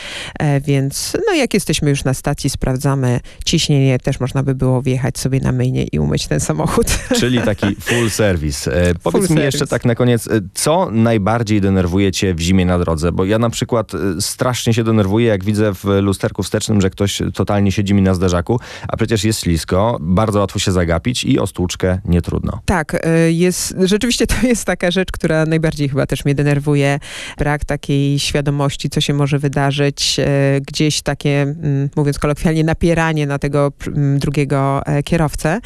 więc 0.60 1.16
no 1.26 1.34
jak 1.34 1.54
jesteśmy 1.54 1.90
już 1.90 2.04
na 2.04 2.14
stacji, 2.14 2.50
sprawdzamy 2.50 3.20
ciśnienie, 3.44 3.98
też 3.98 4.20
można 4.20 4.42
by 4.42 4.54
było 4.54 4.82
wjechać 4.82 5.18
sobie 5.18 5.40
na 5.40 5.52
myjnie 5.52 5.84
i 5.84 5.98
umyć 5.98 6.26
ten 6.26 6.40
samochód. 6.40 6.86
Czyli 7.20 7.40
taki 7.40 7.76
full 7.80 8.10
service. 8.10 8.72
E, 8.74 8.84
full 8.84 9.12
powiedz 9.12 9.30
mi 9.30 9.40
jeszcze 9.40 9.66
tak 9.66 9.84
na 9.84 9.94
koniec, 9.94 10.28
e, 10.28 10.40
co 10.54 10.90
najbardziej 10.90 11.60
denerwuje 11.60 12.12
cię 12.12 12.34
w 12.34 12.40
zimie 12.40 12.66
na 12.66 12.78
drodze? 12.78 13.12
Bo 13.12 13.24
ja 13.24 13.38
na 13.38 13.50
przykład 13.50 13.94
e, 13.94 13.98
strasznie 14.20 14.74
się 14.74 14.84
denerwuję, 14.84 15.26
jak 15.26 15.44
widzę 15.44 15.74
w 15.74 15.84
lusterku 15.84 16.42
wstecznym, 16.42 16.80
że 16.80 16.90
ktoś 16.90 17.22
totalnie 17.34 17.72
siedzi 17.72 17.94
mi 17.94 18.02
na 18.02 18.14
zderzaku, 18.14 18.60
a 18.88 18.96
przecież 18.96 19.24
jest 19.24 19.40
ślisko, 19.40 19.98
bardzo 20.00 20.40
łatwo 20.40 20.58
się 20.58 20.72
zagapić 20.72 21.24
i 21.24 21.38
o 21.38 21.46
stłuczkę 21.46 21.98
nie 22.04 22.22
trudno. 22.22 22.60
Tak, 22.64 23.06
e, 23.06 23.32
jest, 23.32 23.74
rzeczywiście 23.84 24.26
to 24.26 24.46
jest 24.46 24.64
taka 24.64 24.90
rzecz, 24.90 25.12
która 25.12 25.46
najbardziej 25.46 25.88
chyba 25.88 26.06
też 26.06 26.24
mnie 26.24 26.34
denerwuje. 26.34 26.98
Brak 27.38 27.64
takiej 27.64 28.18
świadomości, 28.18 28.90
co 28.90 29.00
się 29.00 29.14
może 29.14 29.38
wydarzyć 29.38 30.20
gdzieś 30.68 31.02
takie, 31.02 31.42
mm, 31.42 31.88
mówiąc 31.96 32.18
kolokwialnie, 32.18 32.64
napieranie 32.64 33.26
na 33.26 33.38
tego 33.38 33.72
mm, 33.86 34.18
drugiego 34.18 34.86
e, 34.86 35.02
kierowcę. 35.02 35.60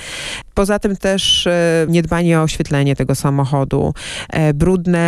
Poza 0.55 0.79
tym 0.79 0.97
też 0.97 1.47
e, 1.47 1.87
niedbanie 1.89 2.41
o 2.41 2.43
oświetlenie 2.43 2.97
tego 2.97 3.15
samochodu, 3.15 3.95
e, 4.31 4.55
brudne 4.55 5.01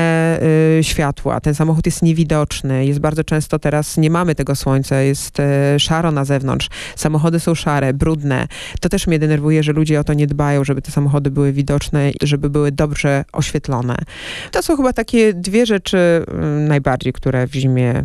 światła. 0.83 1.41
Ten 1.41 1.55
samochód 1.55 1.87
jest 1.87 2.03
niewidoczny, 2.03 2.87
jest 2.87 3.01
bardzo 3.01 3.25
często 3.25 3.59
teraz, 3.59 3.97
nie 3.97 4.11
mamy 4.11 4.35
tego 4.35 4.57
słońca, 4.57 5.01
jest 5.01 5.39
szaro 5.79 6.11
na 6.11 6.25
zewnątrz. 6.25 6.69
Samochody 6.97 7.41
są 7.41 7.55
szare, 7.55 7.95
brudne. 7.95 8.47
To 8.81 8.89
też 8.89 9.07
mnie 9.07 9.19
denerwuje, 9.19 9.63
że 9.63 9.73
ludzie 9.73 10.01
o 10.01 10.05
to 10.05 10.15
nie 10.15 10.27
dbają, 10.27 10.65
żeby 10.65 10.83
te 10.83 10.91
samochody 10.91 11.31
były 11.31 11.53
widoczne, 11.53 12.11
żeby 12.23 12.51
były 12.51 12.73
dobrze 12.73 13.25
oświetlone. 13.33 13.97
To 14.51 14.63
są 14.63 14.77
chyba 14.77 14.93
takie 14.93 15.35
dwie 15.35 15.67
rzeczy 15.67 16.25
mm, 16.29 16.69
najbardziej, 16.69 17.13
które 17.13 17.47
w 17.47 17.55
zimie 17.55 18.05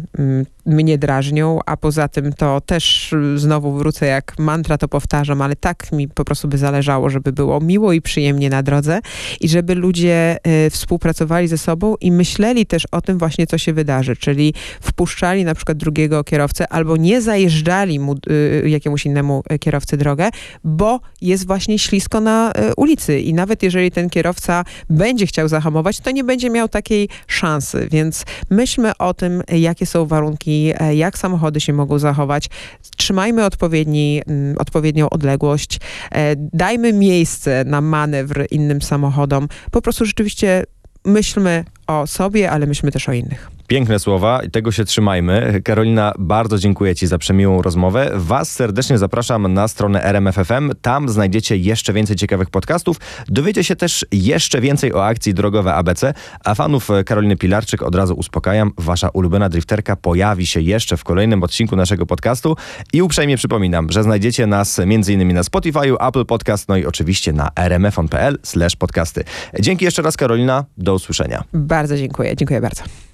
mnie 0.68 0.98
drażnią, 0.98 1.57
a 1.66 1.78
poza 1.78 2.08
tym 2.08 2.34
to 2.34 2.62
też 2.62 3.16
znowu 3.36 3.78
wrócę 3.78 4.06
jak 4.06 4.40
mantra 4.40 4.78
to 4.78 4.88
powtarzam, 4.88 5.42
ale 5.42 5.56
tak 5.56 5.92
mi 5.92 6.08
po 6.08 6.26
prostu 6.26 6.48
by 6.48 6.58
zależało, 6.58 7.10
żeby 7.10 7.32
było 7.32 7.60
miło 7.60 7.94
i 7.94 8.02
przyjemnie 8.02 8.50
na 8.50 8.64
drodze 8.64 9.00
i 9.42 9.50
żeby 9.50 9.76
ludzie 9.76 10.38
y, 10.66 10.70
współpracowali 10.70 11.48
ze 11.48 11.58
sobą 11.58 11.96
i 12.02 12.12
myśleli 12.12 12.66
też 12.66 12.88
o 12.92 13.02
tym 13.02 13.18
właśnie, 13.18 13.48
co 13.48 13.58
się 13.58 13.74
wydarzy, 13.74 14.16
czyli 14.16 14.54
wpuszczali 14.82 15.46
na 15.46 15.56
przykład 15.56 15.78
drugiego 15.78 16.24
kierowcę 16.24 16.68
albo 16.68 16.98
nie 16.98 17.22
zajeżdżali 17.22 18.00
mu, 18.00 18.16
y, 18.30 18.70
jakiemuś 18.70 19.06
innemu 19.06 19.44
y, 19.52 19.60
kierowcy 19.60 19.98
drogę, 19.98 20.30
bo 20.64 21.00
jest 21.22 21.48
właśnie 21.48 21.80
ślisko 21.80 22.22
na 22.22 22.52
y, 22.52 22.76
ulicy 22.78 23.20
i 23.20 23.34
nawet 23.34 23.64
jeżeli 23.64 23.92
ten 23.92 24.10
kierowca 24.10 24.64
będzie 24.90 25.28
chciał 25.28 25.48
zahamować, 25.48 26.00
to 26.00 26.12
nie 26.12 26.24
będzie 26.24 26.50
miał 26.50 26.68
takiej 26.68 27.10
szansy, 27.28 27.88
więc 27.92 28.26
myślmy 28.50 28.98
o 28.98 29.14
tym, 29.14 29.44
jakie 29.50 29.86
są 29.86 30.06
warunki 30.06 30.74
e, 30.80 30.96
jak 30.96 31.18
samochody 31.18 31.47
się 31.62 31.74
mogą 31.74 32.00
zachować. 32.00 32.50
Trzymajmy 32.98 33.46
odpowiedni, 33.46 34.22
mm, 34.28 34.56
odpowiednią 34.58 35.10
odległość, 35.10 35.80
e, 36.12 36.36
dajmy 36.36 36.94
miejsce 36.94 37.64
na 37.66 37.82
manewr 37.82 38.48
innym 38.52 38.82
samochodom. 38.82 39.48
Po 39.72 39.82
prostu 39.82 40.06
rzeczywiście 40.06 40.64
myślmy 41.06 41.66
o 41.88 42.08
sobie, 42.08 42.52
ale 42.52 42.66
myślmy 42.66 42.92
też 42.92 43.10
o 43.10 43.14
innych. 43.14 43.57
Piękne 43.68 44.00
słowa 44.00 44.44
i 44.44 44.52
tego 44.52 44.72
się 44.72 44.86
trzymajmy. 44.86 45.62
Karolina, 45.64 46.14
bardzo 46.20 46.58
dziękuję 46.58 46.96
Ci 46.96 47.08
za 47.08 47.18
przemiłą 47.18 47.62
rozmowę. 47.62 48.12
Was 48.16 48.52
serdecznie 48.52 48.98
zapraszam 48.98 49.54
na 49.54 49.68
stronę 49.68 50.04
RMFFM. 50.04 50.72
Tam 50.82 51.10
znajdziecie 51.10 51.58
jeszcze 51.58 51.94
więcej 51.94 52.16
ciekawych 52.16 52.50
podcastów. 52.50 52.98
Dowiecie 53.28 53.64
się 53.64 53.76
też 53.76 54.06
jeszcze 54.12 54.62
więcej 54.62 54.94
o 54.94 55.06
akcji 55.06 55.34
Drogowe 55.34 55.74
ABC. 55.74 56.14
A 56.44 56.56
fanów 56.56 56.90
Karoliny 57.06 57.38
Pilarczyk 57.38 57.84
od 57.84 57.96
razu 57.96 58.14
uspokajam. 58.14 58.72
Wasza 58.78 59.10
ulubiona 59.10 59.50
drifterka 59.50 59.96
pojawi 59.96 60.46
się 60.46 60.62
jeszcze 60.62 60.98
w 60.98 61.04
kolejnym 61.04 61.44
odcinku 61.44 61.76
naszego 61.76 62.06
podcastu. 62.06 62.56
I 62.94 63.02
uprzejmie 63.02 63.38
przypominam, 63.38 63.92
że 63.92 64.04
znajdziecie 64.04 64.48
nas 64.48 64.80
m.in. 64.80 65.34
na 65.34 65.44
Spotify, 65.44 65.94
Apple 66.00 66.26
Podcast, 66.26 66.70
no 66.70 66.78
i 66.78 66.86
oczywiście 66.86 67.34
na 67.34 67.52
rmfon.pl 67.56 68.38
podcasty. 68.80 69.24
Dzięki 69.60 69.86
jeszcze 69.86 70.02
raz 70.02 70.18
Karolina. 70.18 70.66
Do 70.78 70.94
usłyszenia. 70.94 71.44
Bardzo 71.54 71.98
dziękuję. 71.98 72.36
Dziękuję 72.36 72.62
bardzo. 72.62 73.07